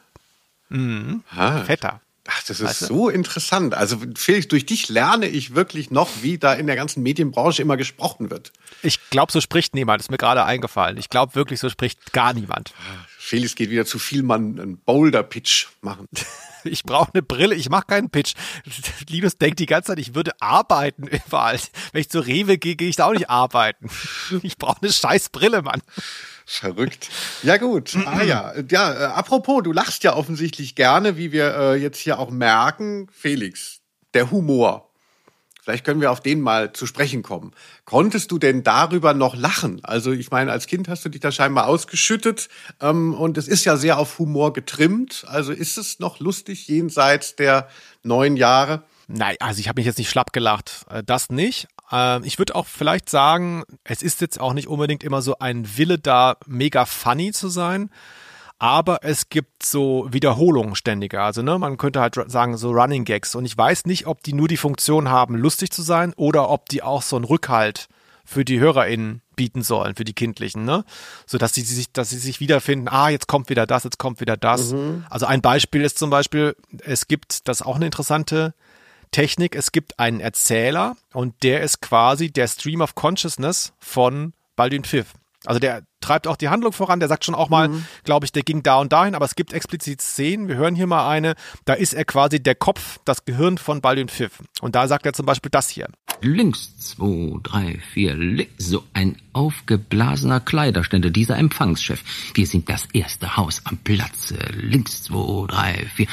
[1.34, 2.00] Ah, Fetter.
[2.32, 2.86] Ach, das ist Weißt du?
[2.86, 3.74] so interessant.
[3.74, 7.76] Also Felix, durch dich lerne ich wirklich noch, wie da in der ganzen Medienbranche immer
[7.76, 8.52] gesprochen wird.
[8.82, 10.96] Ich glaube, so spricht niemand, ist mir gerade eingefallen.
[10.96, 12.72] Ich glaube wirklich, so spricht gar niemand.
[13.18, 16.06] Felix geht wieder zu viel Mann einen Boulder-Pitch machen.
[16.62, 18.34] Ich brauche eine Brille, ich mache keinen Pitch.
[19.08, 21.58] Linus denkt die ganze Zeit, ich würde arbeiten überall.
[21.92, 23.88] Wenn ich zur Rewe gehe, gehe ich da auch nicht arbeiten.
[24.42, 25.80] Ich brauche eine scheiß Brille, Mann.
[26.52, 27.10] Verrückt.
[27.44, 27.96] Ja gut.
[28.06, 28.52] Ah ja.
[28.68, 33.06] Ja, äh, apropos, du lachst ja offensichtlich gerne, wie wir äh, jetzt hier auch merken.
[33.12, 33.82] Felix,
[34.14, 34.90] der Humor.
[35.62, 37.52] Vielleicht können wir auf den mal zu sprechen kommen.
[37.84, 39.78] Konntest du denn darüber noch lachen?
[39.84, 42.48] Also ich meine, als Kind hast du dich da scheinbar ausgeschüttet
[42.80, 45.24] ähm, und es ist ja sehr auf Humor getrimmt.
[45.28, 47.68] Also ist es noch lustig jenseits der
[48.02, 48.82] neun Jahre?
[49.06, 50.84] Nein, also ich habe mich jetzt nicht schlapp gelacht.
[50.90, 51.68] Äh, Das nicht.
[51.92, 55.76] Ähm, Ich würde auch vielleicht sagen, es ist jetzt auch nicht unbedingt immer so ein
[55.76, 57.90] Wille da, mega funny zu sein.
[58.58, 61.22] Aber es gibt so Wiederholungen ständiger.
[61.22, 63.34] Also, ne, man könnte halt sagen, so Running Gags.
[63.34, 66.68] Und ich weiß nicht, ob die nur die Funktion haben, lustig zu sein oder ob
[66.68, 67.88] die auch so einen Rückhalt
[68.26, 70.84] für die HörerInnen bieten sollen, für die Kindlichen, ne?
[71.26, 74.20] So dass sie sich, dass sie sich wiederfinden, ah, jetzt kommt wieder das, jetzt kommt
[74.20, 74.72] wieder das.
[75.08, 78.52] Also ein Beispiel ist zum Beispiel, es gibt, das ist auch eine interessante
[79.10, 84.84] Technik, es gibt einen Erzähler und der ist quasi der Stream of Consciousness von Baldwin
[84.84, 85.14] Pfiff.
[85.46, 87.70] Also der treibt auch die Handlung voran, der sagt schon auch mal,
[88.04, 90.86] glaube ich, der ging da und dahin, aber es gibt explizit Szenen, wir hören hier
[90.86, 91.34] mal eine,
[91.64, 94.42] da ist er quasi der Kopf, das Gehirn von Baldwin Pfiff.
[94.60, 95.88] Und da sagt er zum Beispiel das hier.
[96.20, 98.52] Links, zwei, drei, vier, links.
[98.58, 102.02] So ein aufgeblasener Kleiderständer, dieser Empfangschef.
[102.34, 104.36] Wir sind das erste Haus am Platze.
[104.52, 106.06] Links, zwei, drei, vier.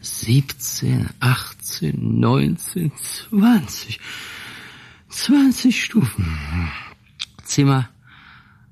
[0.00, 2.92] 17, 18, 19,
[3.30, 4.00] 20.
[5.08, 6.38] 20 Stufen.
[7.44, 7.88] Zimmer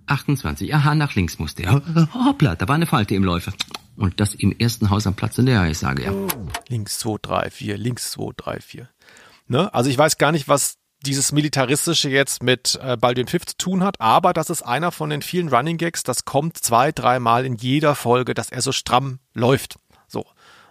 [0.07, 0.75] 28.
[0.75, 1.83] Aha, nach links musste er.
[2.15, 3.53] Hoppla, da war eine Falte im Läufer.
[3.97, 5.43] Und das im ersten Haus am Platze.
[5.43, 6.13] Ja, ich sage ja.
[6.69, 8.89] Links 2, 3, 4, links 2, 3, 4.
[9.49, 9.73] Ne?
[9.73, 13.83] Also ich weiß gar nicht, was dieses Militaristische jetzt mit äh, Baldwin Pfiff zu tun
[13.83, 17.55] hat, aber das ist einer von den vielen Running Gags, das kommt zwei, dreimal in
[17.55, 19.79] jeder Folge, dass er so stramm läuft.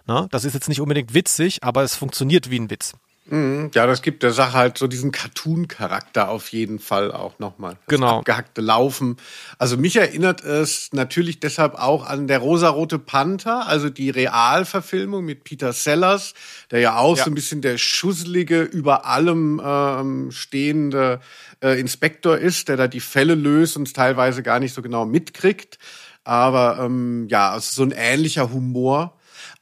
[0.06, 0.28] Ne?
[0.30, 2.94] Das ist jetzt nicht unbedingt witzig, aber es funktioniert wie ein Witz.
[3.28, 7.72] Ja, das gibt der Sache halt so diesen Cartoon-Charakter auf jeden Fall auch nochmal.
[7.72, 8.18] Das Genau.
[8.18, 9.16] Abgehackte Laufen.
[9.58, 15.42] Also mich erinnert es natürlich deshalb auch an der rosarote Panther, also die Realverfilmung mit
[15.42, 16.34] Peter Sellers,
[16.70, 17.24] der ja auch Ja.
[17.24, 21.18] so ein bisschen der schusselige, über allem ähm, stehende
[21.64, 25.80] äh, Inspektor ist, der da die Fälle löst und teilweise gar nicht so genau mitkriegt.
[26.22, 29.15] Aber ähm, ja, also so ein ähnlicher Humor.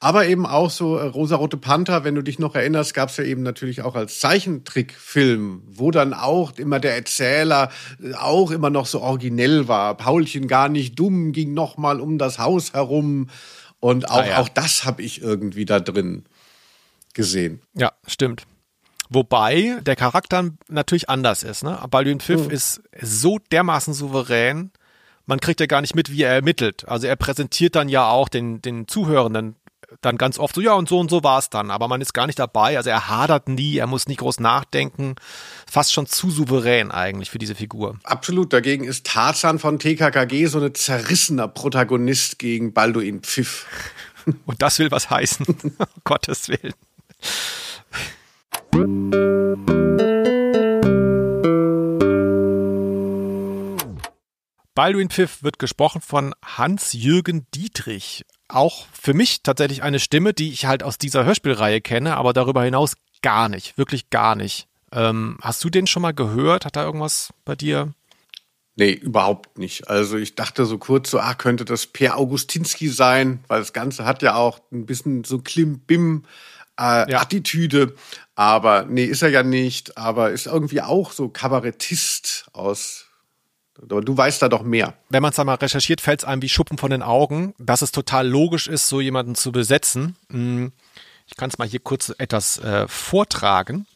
[0.04, 3.24] Aber eben auch so äh, Rosarote Panther, wenn du dich noch erinnerst, gab es ja
[3.24, 7.70] eben natürlich auch als Zeichentrickfilm, wo dann auch immer der Erzähler
[8.02, 9.96] äh, auch immer noch so originell war.
[9.96, 13.30] Paulchen gar nicht dumm, ging noch mal um das Haus herum.
[13.80, 14.38] Und auch, Ah, ja.
[14.40, 16.24] auch das habe ich irgendwie da drin
[17.14, 17.62] gesehen.
[17.72, 18.42] Ja, stimmt.
[19.08, 21.64] Wobei der Charakter natürlich anders ist.
[21.64, 21.78] Ne?
[21.90, 24.70] Baldwin Pfiff ist so dermaßen souverän,
[25.24, 26.86] man kriegt ja gar nicht mit, wie er ermittelt.
[26.86, 29.56] Also er präsentiert dann ja auch den, den Zuhörenden
[30.04, 31.70] dann ganz oft so, ja, und so und so war es dann.
[31.70, 32.76] Aber man ist gar nicht dabei.
[32.76, 35.16] Also er hadert nie, er muss nicht groß nachdenken.
[35.70, 37.98] Fast schon zu souverän eigentlich für diese Figur.
[38.04, 38.52] Absolut.
[38.52, 43.66] Dagegen ist Tarzan von TKKG so ein zerrissener Protagonist gegen Balduin Pfiff.
[44.46, 45.46] Und das will was heißen.
[45.62, 46.74] um Gottes Willen.
[54.74, 58.24] Baldwin Pfiff wird gesprochen von Hans-Jürgen Dietrich.
[58.48, 62.62] Auch für mich tatsächlich eine Stimme, die ich halt aus dieser Hörspielreihe kenne, aber darüber
[62.62, 64.68] hinaus gar nicht, wirklich gar nicht.
[64.92, 66.64] Ähm, hast du den schon mal gehört?
[66.64, 67.94] Hat da irgendwas bei dir?
[68.76, 69.88] Nee, überhaupt nicht.
[69.88, 74.04] Also ich dachte so kurz so, ah, könnte das Per Augustinski sein, weil das Ganze
[74.04, 76.24] hat ja auch ein bisschen so Klimbim
[76.78, 77.20] äh, ja.
[77.20, 77.94] Attitüde.
[78.34, 83.06] Aber nee, ist er ja nicht, aber ist irgendwie auch so Kabarettist aus.
[83.82, 84.94] Aber du weißt da doch mehr.
[85.08, 87.82] Wenn man es da mal recherchiert, fällt es einem wie Schuppen von den Augen, dass
[87.82, 90.16] es total logisch ist, so jemanden zu besetzen.
[90.30, 90.72] Hm,
[91.26, 93.86] ich kann es mal hier kurz etwas äh, vortragen.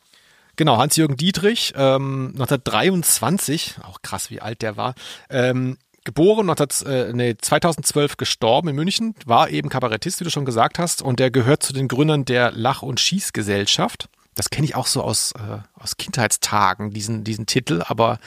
[0.56, 4.94] Genau, Hans-Jürgen Dietrich, ähm, 1923, auch krass, wie alt der war,
[5.30, 10.44] ähm, geboren, 19, äh, nee, 2012 gestorben in München, war eben Kabarettist, wie du schon
[10.44, 14.08] gesagt hast, und der gehört zu den Gründern der Lach- und Schießgesellschaft.
[14.34, 18.18] Das kenne ich auch so aus, äh, aus Kindheitstagen, diesen, diesen Titel, aber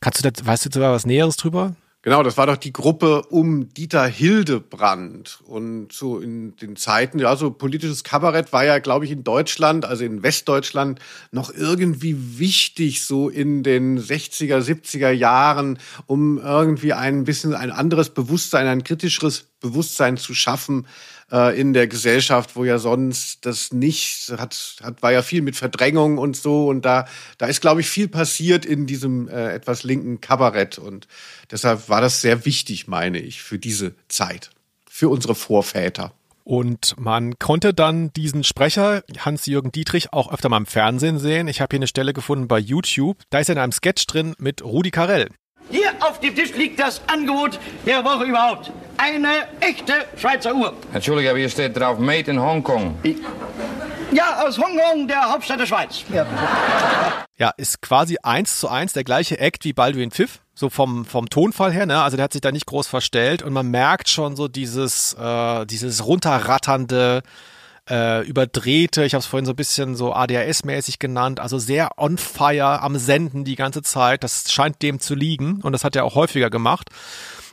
[0.00, 1.74] kannst du da, weißt du da was Näheres drüber?
[2.06, 5.40] Genau, das war doch die Gruppe um Dieter Hildebrand.
[5.44, 9.84] Und so in den Zeiten, ja, so politisches Kabarett war ja, glaube ich, in Deutschland,
[9.84, 11.00] also in Westdeutschland,
[11.32, 18.10] noch irgendwie wichtig, so in den 60er, 70er Jahren, um irgendwie ein bisschen ein anderes
[18.10, 20.86] Bewusstsein, ein kritischeres Bewusstsein zu schaffen
[21.30, 25.56] äh, in der Gesellschaft, wo ja sonst das nicht hat, hat war ja viel mit
[25.56, 27.06] Verdrängung und so und da
[27.38, 31.08] da ist glaube ich viel passiert in diesem äh, etwas linken Kabarett und
[31.50, 34.50] deshalb war das sehr wichtig, meine ich, für diese Zeit,
[34.88, 36.12] für unsere Vorväter.
[36.44, 41.48] Und man konnte dann diesen Sprecher, Hans-Jürgen Dietrich, auch öfter mal im Fernsehen sehen.
[41.48, 43.18] Ich habe hier eine Stelle gefunden bei YouTube.
[43.30, 45.28] Da ist er in einem Sketch drin mit Rudi Carell.
[45.72, 48.70] Hier auf dem Tisch liegt das Angebot der Woche überhaupt.
[48.98, 50.72] Eine echte Schweizer Uhr.
[50.92, 52.98] Entschuldige, aber hier steht drauf Made in Hongkong.
[54.12, 56.04] Ja, aus Hongkong, der Hauptstadt der Schweiz.
[56.12, 56.26] Ja.
[57.38, 60.40] ja, ist quasi eins zu eins der gleiche Act wie Baldwin Pfiff.
[60.54, 62.00] So vom, vom Tonfall her, ne?
[62.00, 65.66] Also der hat sich da nicht groß verstellt und man merkt schon so dieses, äh,
[65.66, 67.22] dieses runterratternde,
[67.88, 72.18] äh, überdrehte, ich habe es vorhin so ein bisschen so ADHS-mäßig genannt, also sehr on
[72.18, 74.24] fire am Senden die ganze Zeit.
[74.24, 76.90] Das scheint dem zu liegen und das hat er auch häufiger gemacht.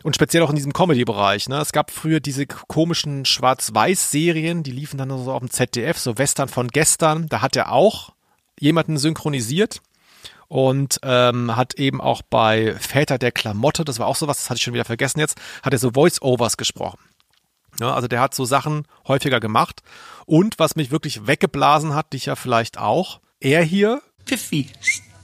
[0.04, 1.48] Und speziell auch in diesem Comedy-Bereich.
[1.48, 1.60] Ne?
[1.60, 6.50] Es gab früher diese komischen Schwarz-Weiß-Serien, die liefen dann so auf dem ZDF, so Western
[6.50, 7.28] von gestern.
[7.30, 8.12] Da hat er auch
[8.60, 9.82] jemanden synchronisiert
[10.48, 14.58] und ähm, hat eben auch bei Väter der Klamotte, das war auch sowas, das hatte
[14.58, 17.00] ich schon wieder vergessen jetzt, hat er so Voice-Overs gesprochen.
[17.80, 19.82] Ja, also der hat so Sachen häufiger gemacht.
[20.26, 24.70] Und was mich wirklich weggeblasen hat, dich ja vielleicht auch, er hier Pfiffi.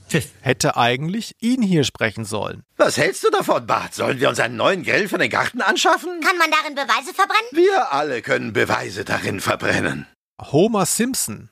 [0.10, 0.32] Pfiff.
[0.42, 2.64] hätte eigentlich ihn hier sprechen sollen.
[2.78, 3.94] Was hältst du davon, Bart?
[3.94, 6.20] Sollen wir uns einen neuen Grill für den Garten anschaffen?
[6.22, 7.50] Kann man darin Beweise verbrennen?
[7.52, 10.08] Wir alle können Beweise darin verbrennen.
[10.42, 11.50] Homer Simpson.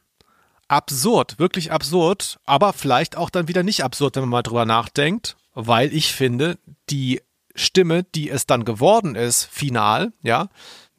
[0.67, 5.37] Absurd, wirklich absurd, aber vielleicht auch dann wieder nicht absurd, wenn man mal drüber nachdenkt,
[5.53, 6.57] weil ich finde,
[6.89, 7.21] die
[7.55, 10.49] Stimme, die es dann geworden ist, final, ja,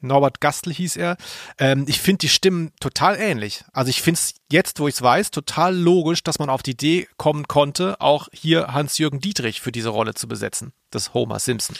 [0.01, 1.17] Norbert Gastl hieß er.
[1.57, 3.63] Ähm, ich finde die Stimmen total ähnlich.
[3.73, 6.71] Also ich finde es jetzt, wo ich es weiß, total logisch, dass man auf die
[6.71, 11.75] Idee kommen konnte, auch hier Hans-Jürgen Dietrich für diese Rolle zu besetzen, das Homer Simpson.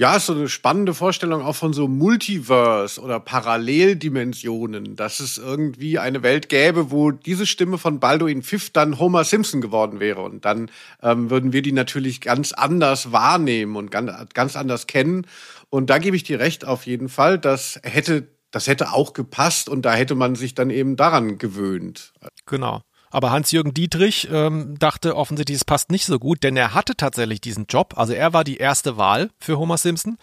[0.00, 5.98] Ja, ist so eine spannende Vorstellung auch von so Multiverse oder Paralleldimensionen, dass es irgendwie
[5.98, 10.22] eine Welt gäbe, wo diese Stimme von Balduin Pfiff dann Homer Simpson geworden wäre.
[10.22, 10.70] Und dann
[11.02, 15.26] ähm, würden wir die natürlich ganz anders wahrnehmen und ganz, ganz anders kennen.
[15.70, 17.38] Und da gebe ich dir recht auf jeden Fall.
[17.38, 22.12] Das hätte, das hätte auch gepasst und da hätte man sich dann eben daran gewöhnt.
[22.46, 22.82] Genau.
[23.12, 27.40] Aber Hans-Jürgen Dietrich ähm, dachte offensichtlich, es passt nicht so gut, denn er hatte tatsächlich
[27.40, 27.94] diesen Job.
[27.96, 30.16] Also er war die erste Wahl für Homer Simpson,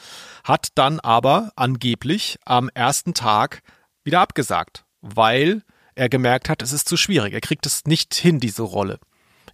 [0.45, 3.61] hat dann aber angeblich am ersten Tag
[4.05, 5.63] wieder abgesagt, weil
[5.95, 7.33] er gemerkt hat, es ist zu schwierig.
[7.33, 8.99] Er kriegt es nicht hin, diese Rolle.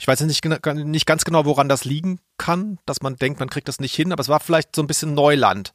[0.04, 3.70] Ich weiß nicht, nicht ganz genau, woran das liegen kann, dass man denkt, man kriegt
[3.70, 5.72] das nicht hin, aber es war vielleicht so ein bisschen Neuland.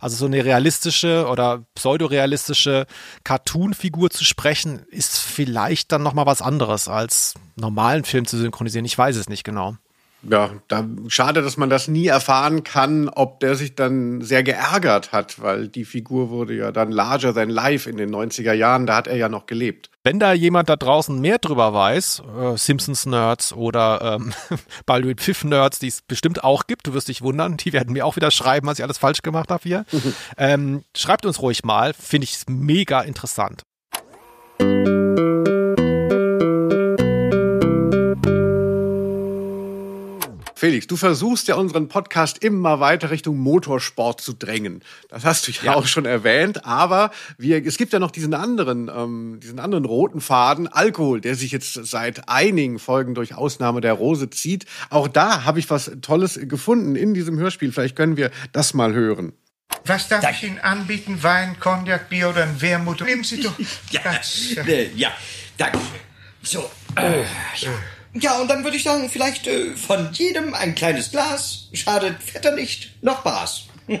[0.00, 2.84] Also so eine realistische oder pseudorealistische
[3.24, 8.84] Cartoon-Figur zu sprechen, ist vielleicht dann nochmal was anderes als normalen Film zu synchronisieren.
[8.84, 9.78] Ich weiß es nicht genau
[10.22, 15.12] ja, da schade, dass man das nie erfahren kann, ob der sich dann sehr geärgert
[15.12, 18.96] hat, weil die Figur wurde ja dann larger than life in den 90er Jahren, da
[18.96, 19.90] hat er ja noch gelebt.
[20.02, 24.32] Wenn da jemand da draußen mehr drüber weiß, äh, Simpsons-Nerds oder ähm,
[24.86, 28.16] Baldwin Pfiff-Nerds, die es bestimmt auch gibt, du wirst dich wundern, die werden mir auch
[28.16, 29.84] wieder schreiben, was ich alles falsch gemacht habe hier.
[30.38, 33.62] ähm, schreibt uns ruhig mal, finde ich mega interessant.
[40.60, 44.82] Felix, du versuchst ja unseren Podcast immer weiter Richtung Motorsport zu drängen.
[45.08, 45.74] Das hast du ja, ja.
[45.74, 50.20] auch schon erwähnt, aber wir, es gibt ja noch diesen anderen, ähm, diesen anderen roten
[50.20, 54.66] Faden, Alkohol, der sich jetzt seit einigen Folgen durch Ausnahme der Rose zieht.
[54.90, 57.72] Auch da habe ich was Tolles gefunden in diesem Hörspiel.
[57.72, 59.32] Vielleicht können wir das mal hören.
[59.86, 60.36] Was darf Dank.
[60.36, 61.22] ich Ihnen anbieten?
[61.22, 63.00] Wein, Cognac, Bier oder ein Wermut?
[63.00, 63.58] Nehmen Sie doch
[63.92, 64.02] ja.
[64.66, 65.10] Äh, ja,
[65.56, 65.78] danke.
[66.42, 67.22] So, äh,
[67.56, 67.70] ja.
[68.14, 71.68] Ja, und dann würde ich sagen, vielleicht äh, von jedem ein kleines Glas.
[71.72, 73.66] Schadet Vetter nicht, noch Spaß.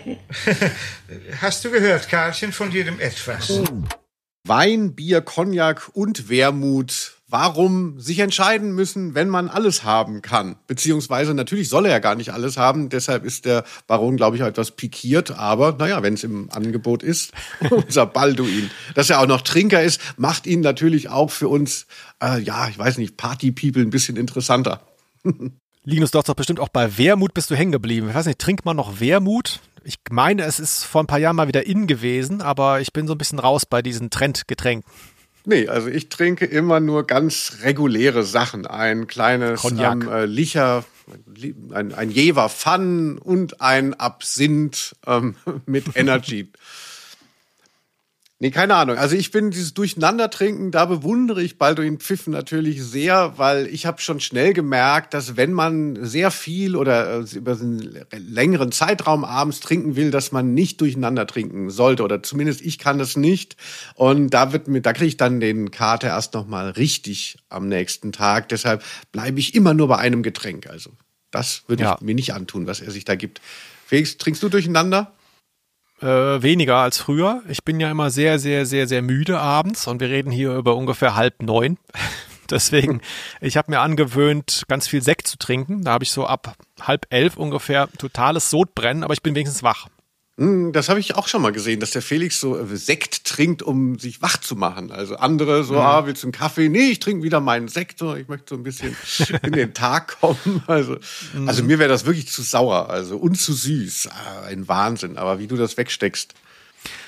[1.40, 3.60] Hast du gehört, Karlchen, von jedem etwas.
[4.44, 10.56] Wein, Bier, Cognac und Wermut warum sich entscheiden müssen, wenn man alles haben kann.
[10.66, 12.88] Beziehungsweise natürlich soll er ja gar nicht alles haben.
[12.88, 15.30] Deshalb ist der Baron, glaube ich, etwas pikiert.
[15.30, 17.32] Aber naja, wenn es im Angebot ist,
[17.70, 21.86] unser Balduin, dass er auch noch Trinker ist, macht ihn natürlich auch für uns,
[22.22, 24.80] äh, ja, ich weiß nicht, Party-People ein bisschen interessanter.
[25.84, 28.08] Linus, du hast doch bestimmt auch bei Wermut bist du hängen geblieben.
[28.10, 29.60] Ich weiß nicht, trinkt man noch Wermut?
[29.82, 33.06] Ich meine, es ist vor ein paar Jahren mal wieder in gewesen, aber ich bin
[33.06, 34.90] so ein bisschen raus bei diesen Trendgetränken.
[35.44, 38.66] Nee, also ich trinke immer nur ganz reguläre Sachen.
[38.66, 40.84] Ein kleines ähm, äh, Licher,
[41.72, 45.36] ein, ein Jever Fun und ein Absinth ähm,
[45.66, 46.48] mit Energy.
[48.42, 48.96] Nee, keine Ahnung.
[48.96, 54.00] Also ich bin dieses Durcheinandertrinken, da bewundere ich Balduin Pfiffen natürlich sehr, weil ich habe
[54.00, 59.60] schon schnell gemerkt, dass wenn man sehr viel oder äh, über einen längeren Zeitraum abends
[59.60, 63.56] trinken will, dass man nicht durcheinander trinken sollte oder zumindest ich kann das nicht.
[63.94, 67.68] Und da wird mir, da kriege ich dann den Kater erst noch mal richtig am
[67.68, 68.48] nächsten Tag.
[68.48, 68.82] Deshalb
[69.12, 70.66] bleibe ich immer nur bei einem Getränk.
[70.66, 70.92] Also
[71.30, 71.96] das würde ja.
[71.96, 73.42] ich mir nicht antun, was er sich da gibt.
[73.84, 75.12] Felix, trinkst du durcheinander?
[76.00, 77.42] Äh, weniger als früher.
[77.48, 80.74] Ich bin ja immer sehr, sehr, sehr, sehr müde abends und wir reden hier über
[80.76, 81.76] ungefähr halb neun.
[82.50, 83.00] Deswegen,
[83.40, 85.84] ich habe mir angewöhnt, ganz viel Sekt zu trinken.
[85.84, 89.88] Da habe ich so ab halb elf ungefähr totales Sodbrennen, aber ich bin wenigstens wach.
[90.40, 93.62] Hm, das habe ich auch schon mal gesehen, dass der Felix so äh, Sekt trinkt,
[93.62, 94.90] um sich wach zu machen.
[94.90, 95.80] Also andere so, mhm.
[95.80, 96.70] ah, willst du einen Kaffee?
[96.70, 98.00] Nee, ich trinke wieder meinen Sekt.
[98.00, 98.96] Ich möchte so ein bisschen
[99.42, 100.62] in den Tag kommen.
[100.66, 100.96] Also,
[101.34, 101.46] mhm.
[101.46, 104.08] also mir wäre das wirklich zu sauer, also und zu süß.
[104.08, 105.18] Ah, ein Wahnsinn.
[105.18, 106.32] Aber wie du das wegsteckst.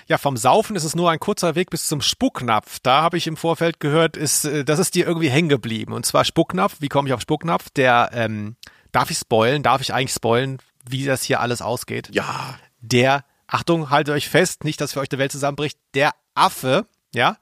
[0.08, 2.80] Ja, vom Saufen ist es nur ein kurzer Weg bis zum Spucknapf.
[2.82, 5.94] Da habe ich im Vorfeld gehört, ist, äh, das ist dir irgendwie hängen geblieben.
[5.94, 6.76] Und zwar Spucknapf.
[6.80, 7.70] Wie komme ich auf Spucknapf?
[7.70, 8.56] Der, ähm,
[8.90, 9.62] darf ich spoilen?
[9.62, 12.10] Darf ich eigentlich spoilen, wie das hier alles ausgeht?
[12.12, 16.86] Ja der, Achtung, haltet euch fest, nicht, dass für euch die Welt zusammenbricht, der Affe,
[17.14, 17.36] ja,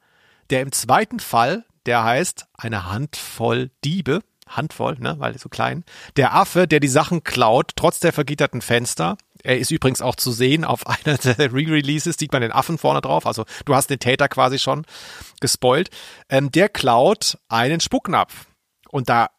[0.50, 5.84] der im zweiten Fall, der heißt eine Handvoll Diebe, Handvoll, ne, weil so klein.
[6.16, 9.16] Der Affe, der die Sachen klaut, trotz der vergitterten Fenster.
[9.42, 13.00] Er ist übrigens auch zu sehen auf einer der Re-Releases, sieht man den Affen vorne
[13.00, 13.26] drauf.
[13.26, 14.84] Also du hast den Täter quasi schon
[15.40, 15.90] gespoilt.
[16.28, 18.46] Ähm, der klaut einen Spucknapf.
[18.88, 19.30] Und da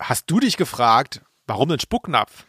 [0.00, 2.44] hast du dich gefragt, warum ein Spucknapf?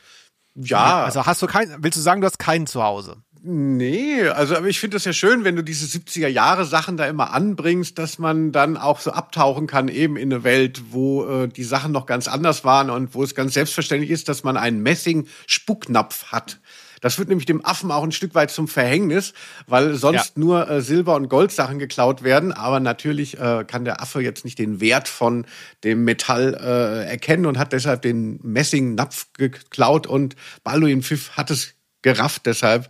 [0.58, 1.04] Ja.
[1.04, 3.18] Also hast du keinen, willst du sagen, du hast keinen zu Hause?
[3.44, 7.06] Nee, also aber ich finde das ja schön, wenn du diese 70er Jahre Sachen da
[7.06, 11.48] immer anbringst, dass man dann auch so abtauchen kann eben in eine Welt, wo äh,
[11.48, 14.82] die Sachen noch ganz anders waren und wo es ganz selbstverständlich ist, dass man einen
[14.82, 16.60] Messing Spucknapf hat.
[17.02, 19.34] Das wird nämlich dem Affen auch ein Stück weit zum Verhängnis,
[19.68, 20.42] weil sonst ja.
[20.42, 22.52] nur äh, Silber- und Goldsachen geklaut werden.
[22.52, 25.46] Aber natürlich äh, kann der Affe jetzt nicht den Wert von
[25.84, 31.74] dem Metall äh, erkennen und hat deshalb den Messingnapf geklaut und Balduin Pfiff hat es
[32.02, 32.46] gerafft.
[32.46, 32.90] Deshalb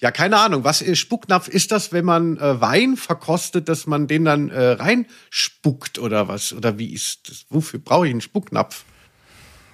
[0.00, 0.62] ja, keine Ahnung.
[0.62, 1.48] Was ist Spucknapf?
[1.48, 6.52] Ist das, wenn man äh, Wein verkostet, dass man den dann äh, reinspuckt oder was?
[6.52, 7.46] Oder wie ist das?
[7.50, 8.84] Wofür brauche ich einen Spucknapf?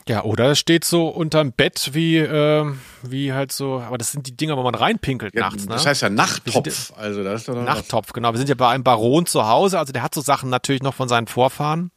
[0.06, 2.70] Ja, oder es steht so unterm Bett wie, äh,
[3.02, 5.64] wie halt so, aber das sind die Dinger, wo man reinpinkelt ja, nachts.
[5.64, 5.72] Ne?
[5.72, 6.92] Das heißt ja Nachttopf.
[6.96, 8.32] also das ist doch Nachttopf, genau.
[8.32, 10.94] Wir sind ja bei einem Baron zu Hause, also der hat so Sachen natürlich noch
[10.94, 11.90] von seinen Vorfahren.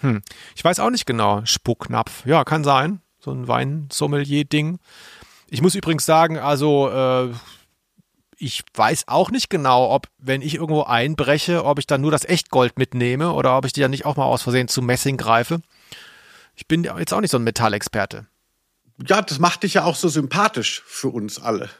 [0.00, 0.22] Hm.
[0.54, 1.42] Ich weiß auch nicht genau.
[1.44, 2.26] Spucknapf.
[2.26, 3.00] Ja, kann sein.
[3.20, 4.78] So ein Weinsommelier-Ding.
[5.48, 7.30] Ich muss übrigens sagen, also äh,
[8.38, 12.24] ich weiß auch nicht genau, ob, wenn ich irgendwo einbreche, ob ich dann nur das
[12.24, 15.60] Echtgold mitnehme oder ob ich die dann nicht auch mal aus Versehen zu Messing greife.
[16.60, 18.26] Ich bin jetzt auch nicht so ein Metallexperte.
[19.06, 21.70] Ja, das macht dich ja auch so sympathisch für uns alle.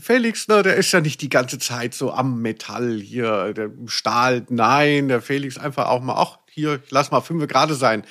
[0.00, 4.44] Felix, ne, der ist ja nicht die ganze Zeit so am Metall hier, der Stahl.
[4.50, 8.04] Nein, der Felix einfach auch mal, ach, hier, lass mal fünf gerade sein.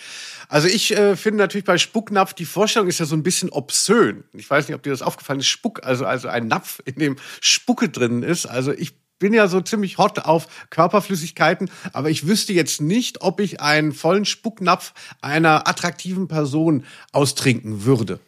[0.49, 4.23] Also ich äh, finde natürlich bei Spucknapf, die Vorstellung ist ja so ein bisschen obszön.
[4.33, 5.47] Ich weiß nicht, ob dir das aufgefallen ist.
[5.47, 8.47] Spuck, also, also ein Napf, in dem Spucke drin ist.
[8.47, 13.39] Also ich bin ja so ziemlich hot auf Körperflüssigkeiten, aber ich wüsste jetzt nicht, ob
[13.39, 18.19] ich einen vollen Spucknapf einer attraktiven Person austrinken würde.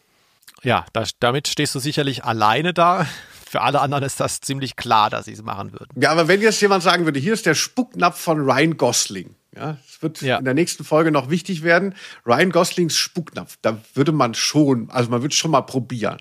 [0.62, 3.06] Ja, das, damit stehst du sicherlich alleine da.
[3.48, 5.88] Für alle anderen ist das ziemlich klar, dass sie es machen würden.
[6.00, 9.34] Ja, aber wenn jetzt jemand sagen würde, hier ist der Spucknapf von Ryan Gosling.
[9.56, 10.38] Ja, es wird Ja.
[10.38, 11.94] in der nächsten Folge noch wichtig werden.
[12.24, 16.18] Ryan Goslings Spucknapf, da würde man schon, also man würde schon mal probieren.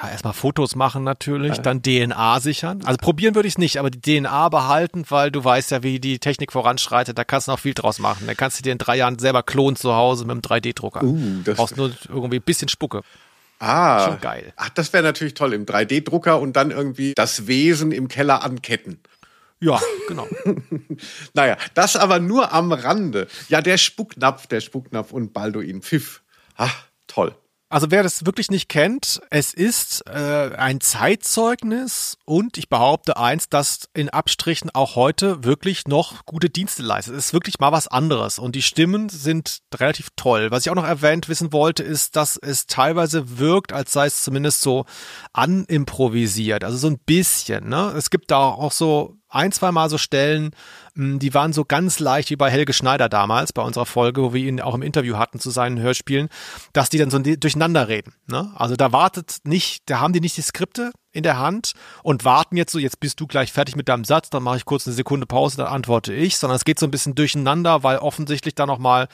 [0.00, 2.80] Ja, erstmal Fotos machen natürlich, dann DNA sichern.
[2.84, 6.00] Also probieren würde ich es nicht, aber die DNA behalten, weil du weißt ja, wie
[6.00, 8.26] die Technik voranschreitet, da kannst du noch viel draus machen.
[8.26, 11.02] Da kannst du dir in drei Jahren selber klonen zu Hause mit einem 3D-Drucker.
[11.04, 13.02] Uh, das- Brauchst nur irgendwie ein bisschen Spucke.
[13.58, 14.52] Ah, Schon geil.
[14.56, 18.98] Ach, das wäre natürlich toll im 3D-Drucker und dann irgendwie das Wesen im Keller anketten.
[19.60, 19.78] Ja,
[20.08, 20.26] genau.
[21.34, 23.28] Naja, das aber nur am Rande.
[23.48, 26.22] Ja, der Spucknapf, der Spucknapf und Balduin Pfiff.
[26.56, 27.34] Ach, toll.
[27.72, 33.48] Also wer das wirklich nicht kennt, es ist äh, ein Zeitzeugnis und ich behaupte eins,
[33.48, 37.14] das in Abstrichen auch heute wirklich noch gute Dienste leistet.
[37.14, 40.50] Es ist wirklich mal was anderes und die Stimmen sind relativ toll.
[40.50, 44.22] Was ich auch noch erwähnt wissen wollte, ist, dass es teilweise wirkt, als sei es
[44.22, 44.84] zumindest so
[45.32, 47.70] animprovisiert, also so ein bisschen.
[47.70, 47.94] Ne?
[47.96, 50.50] Es gibt da auch so ein, zwei Mal so Stellen,
[50.94, 54.32] mh, die waren so ganz leicht wie bei Helge Schneider damals, bei unserer Folge, wo
[54.34, 56.28] wir ihn auch im Interview hatten zu seinen Hörspielen,
[56.72, 58.14] dass die dann so durcheinander reden.
[58.26, 58.52] Ne?
[58.54, 61.72] Also da wartet nicht, da haben die nicht die Skripte in der Hand
[62.02, 64.64] und warten jetzt so, jetzt bist du gleich fertig mit deinem Satz, dann mache ich
[64.64, 67.98] kurz eine Sekunde Pause, dann antworte ich, sondern es geht so ein bisschen durcheinander, weil
[67.98, 69.08] offensichtlich da nochmal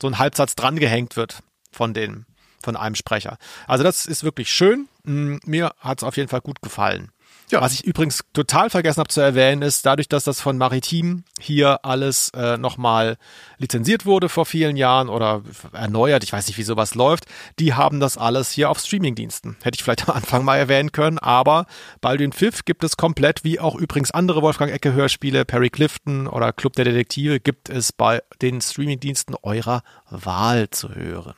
[0.00, 1.40] so ein Halbsatz drangehängt wird
[1.72, 2.26] von dem,
[2.62, 3.38] von einem Sprecher.
[3.66, 4.88] Also das ist wirklich schön.
[5.04, 7.10] Mm, Mir hat es auf jeden Fall gut gefallen.
[7.52, 11.84] Was ich übrigens total vergessen habe zu erwähnen, ist, dadurch, dass das von Maritim hier
[11.84, 13.16] alles äh, nochmal
[13.58, 15.42] lizenziert wurde vor vielen Jahren oder
[15.72, 17.26] erneuert, ich weiß nicht, wie sowas läuft,
[17.58, 19.56] die haben das alles hier auf Streamingdiensten.
[19.62, 21.66] Hätte ich vielleicht am Anfang mal erwähnen können, aber
[22.00, 26.52] Baldwin Pfiff gibt es komplett, wie auch übrigens andere Wolfgang Ecke Hörspiele, Perry Clifton oder
[26.52, 31.34] Club der Detektive, gibt es bei den Streamingdiensten eurer Wahl zu hören.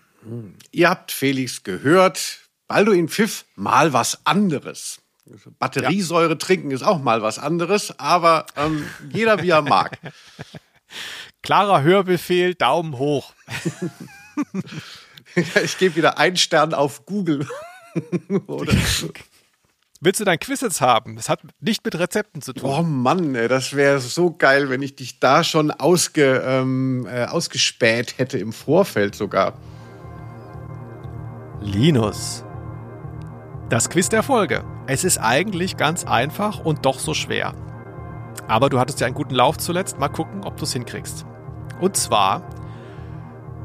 [0.70, 2.38] Ihr habt Felix gehört.
[2.68, 5.01] Balduin Pfiff, mal was anderes.
[5.58, 9.98] Batteriesäure trinken ist auch mal was anderes, aber ähm, jeder wie er mag.
[11.42, 13.32] Klarer Hörbefehl, Daumen hoch.
[15.62, 17.46] ich gebe wieder einen Stern auf Google.
[20.00, 21.14] Willst du dein Quiz jetzt haben?
[21.14, 22.68] Das hat nicht mit Rezepten zu tun.
[22.68, 27.26] Oh Mann, ey, das wäre so geil, wenn ich dich da schon ausge, ähm, äh,
[27.26, 29.56] ausgespäht hätte im Vorfeld sogar.
[31.60, 32.44] Linus.
[33.72, 34.64] Das Quiz der Folge.
[34.86, 37.54] Es ist eigentlich ganz einfach und doch so schwer.
[38.46, 39.98] Aber du hattest ja einen guten Lauf zuletzt.
[39.98, 41.24] Mal gucken, ob du es hinkriegst.
[41.80, 42.42] Und zwar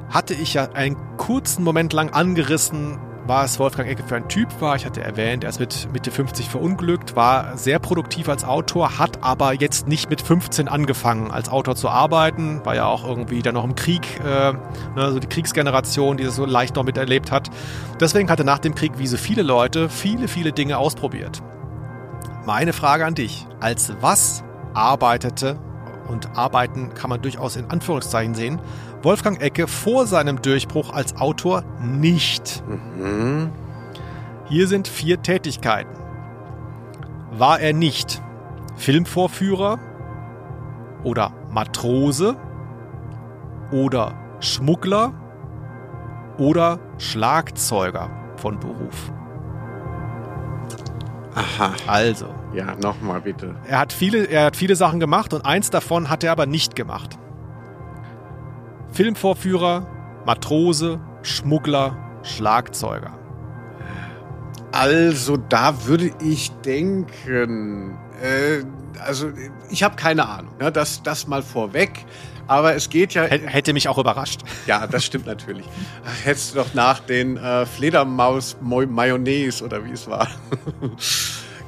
[0.09, 2.97] hatte ich ja einen kurzen Moment lang angerissen,
[3.27, 4.75] was Wolfgang Ecke für ein Typ war.
[4.75, 9.23] Ich hatte erwähnt, er ist mit Mitte 50 verunglückt, war sehr produktiv als Autor, hat
[9.23, 13.55] aber jetzt nicht mit 15 angefangen, als Autor zu arbeiten, war ja auch irgendwie dann
[13.55, 14.53] noch im Krieg, äh,
[14.95, 17.49] ne, so die Kriegsgeneration, die das so leicht noch miterlebt hat.
[17.99, 21.41] Deswegen hat er nach dem Krieg, wie so viele Leute, viele, viele Dinge ausprobiert.
[22.45, 25.57] Meine Frage an dich, als was arbeitete,
[26.07, 28.59] und arbeiten kann man durchaus in Anführungszeichen sehen,
[29.03, 32.63] Wolfgang Ecke vor seinem Durchbruch als Autor nicht.
[34.49, 35.95] Hier sind vier Tätigkeiten.
[37.31, 38.21] War er nicht
[38.77, 39.79] Filmvorführer
[41.03, 42.35] oder Matrose
[43.71, 45.13] oder Schmuggler
[46.37, 49.11] oder Schlagzeuger von Beruf?
[51.35, 51.71] Aha.
[51.85, 52.27] Also,
[52.57, 53.55] Ja, nochmal bitte.
[53.67, 56.75] er hat viele, er hat viele Sachen gemacht und eins davon hat er aber nicht
[56.75, 57.19] gemacht.
[58.91, 59.85] Filmvorführer,
[60.25, 63.11] Matrose, Schmuggler, Schlagzeuger.
[64.71, 68.63] Also, da würde ich denken, äh,
[69.05, 69.29] also
[69.69, 72.05] ich habe keine Ahnung, ne, das, das mal vorweg.
[72.47, 73.23] Aber es geht ja.
[73.23, 74.39] Hätte mich auch überrascht.
[74.67, 75.65] Ja, das stimmt natürlich.
[76.23, 80.29] Hättest du doch nach den äh, Fledermaus-Mayonnaise oder wie es war.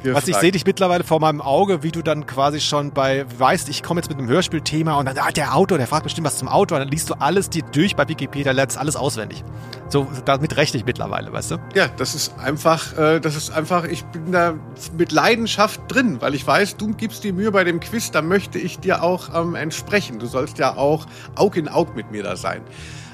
[0.03, 3.69] Was ich sehe dich mittlerweile vor meinem Auge, wie du dann quasi schon bei, weißt,
[3.69, 6.37] ich komme jetzt mit einem Hörspielthema und dann, ah, der Autor, der fragt bestimmt was
[6.37, 9.43] zum Autor, und dann liest du alles dir durch bei Wikipedia, lernst alles auswendig.
[9.89, 11.57] So, damit rechne ich mittlerweile, weißt du?
[11.75, 14.53] Ja, das ist einfach, äh, das ist einfach, ich bin da
[14.97, 18.59] mit Leidenschaft drin, weil ich weiß, du gibst dir Mühe bei dem Quiz, da möchte
[18.59, 20.19] ich dir auch ähm, entsprechen.
[20.19, 22.61] Du sollst ja auch Aug in Aug mit mir da sein.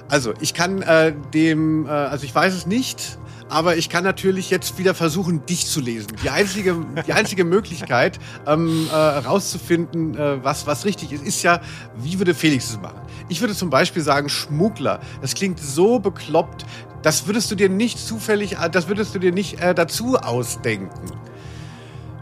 [0.09, 3.17] Also, ich kann äh, dem, äh, also ich weiß es nicht,
[3.49, 6.07] aber ich kann natürlich jetzt wieder versuchen, dich zu lesen.
[6.23, 6.75] Die einzige,
[7.05, 11.61] die einzige Möglichkeit, ähm, äh, rauszufinden, äh, was, was richtig ist, ist ja,
[11.97, 12.99] wie würde Felix es machen?
[13.29, 14.99] Ich würde zum Beispiel sagen, Schmuggler.
[15.21, 16.65] Das klingt so bekloppt.
[17.01, 21.11] Das würdest du dir nicht zufällig, äh, das würdest du dir nicht äh, dazu ausdenken.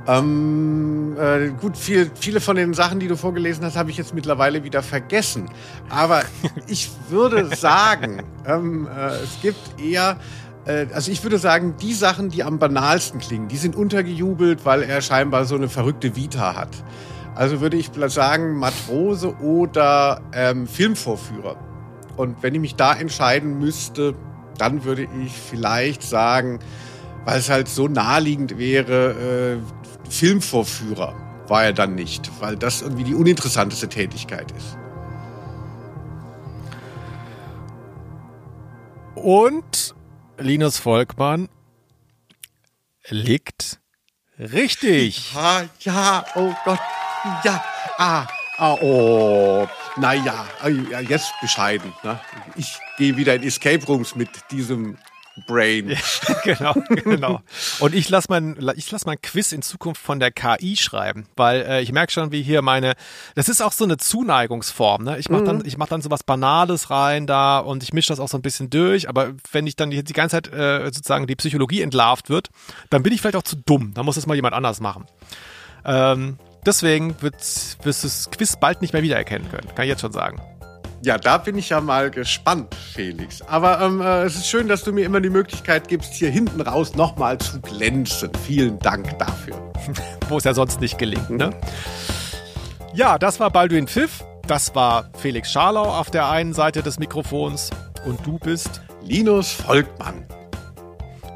[0.05, 4.13] Ähm, äh, gut, viel, viele von den Sachen, die du vorgelesen hast, habe ich jetzt
[4.13, 5.49] mittlerweile wieder vergessen.
[5.89, 6.23] Aber
[6.67, 10.17] ich würde sagen, ähm, äh, es gibt eher
[10.65, 15.01] also ich würde sagen, die Sachen, die am banalsten klingen, die sind untergejubelt, weil er
[15.01, 16.69] scheinbar so eine verrückte Vita hat.
[17.35, 21.57] Also würde ich sagen, Matrose oder ähm, Filmvorführer.
[22.15, 24.13] Und wenn ich mich da entscheiden müsste,
[24.57, 26.59] dann würde ich vielleicht sagen,
[27.25, 31.15] weil es halt so naheliegend wäre, äh, Filmvorführer
[31.47, 34.77] war er dann nicht, weil das irgendwie die uninteressanteste Tätigkeit ist.
[39.15, 39.95] Und
[40.37, 41.49] Linus Volkmann
[43.09, 43.79] liegt
[44.39, 45.33] richtig.
[45.33, 46.79] Ja, ja, oh Gott,
[47.43, 47.63] ja,
[47.97, 48.25] ah,
[48.57, 50.45] ah oh, naja,
[51.07, 51.93] jetzt bescheiden.
[52.03, 52.19] Ne?
[52.55, 54.97] Ich gehe wieder in Escape Rooms mit diesem
[55.47, 55.89] Brain.
[55.89, 55.97] Ja,
[56.43, 56.73] genau,
[57.03, 57.41] genau.
[57.79, 61.61] Und ich lasse mein, ich lass mein Quiz in Zukunft von der KI schreiben, weil
[61.61, 62.93] äh, ich merke schon, wie hier meine,
[63.35, 65.03] das ist auch so eine Zuneigungsform.
[65.03, 65.17] Ne?
[65.17, 65.65] Ich mache dann, mhm.
[65.65, 68.43] ich mach dann so was Banales rein da und ich mische das auch so ein
[68.43, 69.09] bisschen durch.
[69.09, 72.49] Aber wenn ich dann die, die ganze Zeit äh, sozusagen die Psychologie entlarvt wird,
[72.89, 73.93] dann bin ich vielleicht auch zu dumm.
[73.95, 75.05] Dann muss das mal jemand anders machen.
[75.85, 79.67] Ähm, deswegen wird, wirst du das Quiz bald nicht mehr wiedererkennen können.
[79.75, 80.41] Kann ich jetzt schon sagen.
[81.05, 83.41] Ja, da bin ich ja mal gespannt, Felix.
[83.41, 86.61] Aber ähm, äh, es ist schön, dass du mir immer die Möglichkeit gibst, hier hinten
[86.61, 88.31] raus nochmal zu glänzen.
[88.45, 89.73] Vielen Dank dafür.
[90.29, 91.49] Wo es ja sonst nicht gelingt, ne?
[92.93, 94.23] Ja, das war Balduin Pfiff.
[94.47, 97.69] Das war Felix Scharlau auf der einen Seite des Mikrofons.
[98.05, 100.25] Und du bist Linus Volkmann.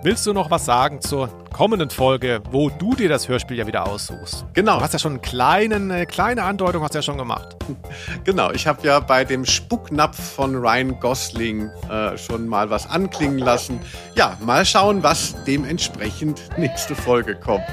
[0.08, 3.86] Willst du noch was sagen zur kommenden Folge, wo du dir das Hörspiel ja wieder
[3.86, 4.46] aussuchst?
[4.54, 4.78] Genau.
[4.78, 7.58] Du hast ja schon einen kleinen, eine kleine Andeutung hast ja schon gemacht.
[8.24, 13.40] Genau, ich habe ja bei dem Spucknapf von Ryan Gosling äh, schon mal was anklingen
[13.40, 13.82] lassen.
[14.16, 17.66] Ja, mal schauen, was dementsprechend nächste Folge kommt.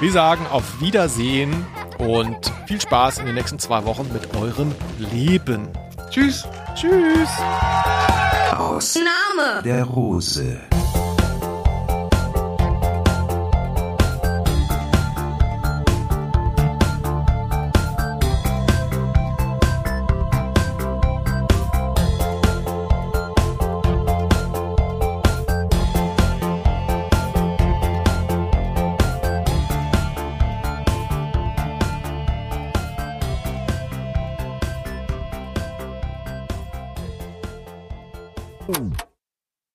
[0.00, 1.66] Wir sagen auf Wiedersehen
[1.96, 5.68] und viel Spaß in den nächsten zwei Wochen mit eurem Leben.
[6.10, 6.46] Tschüss.
[6.74, 7.30] Tschüss.
[8.52, 10.60] Aus Name der Rose.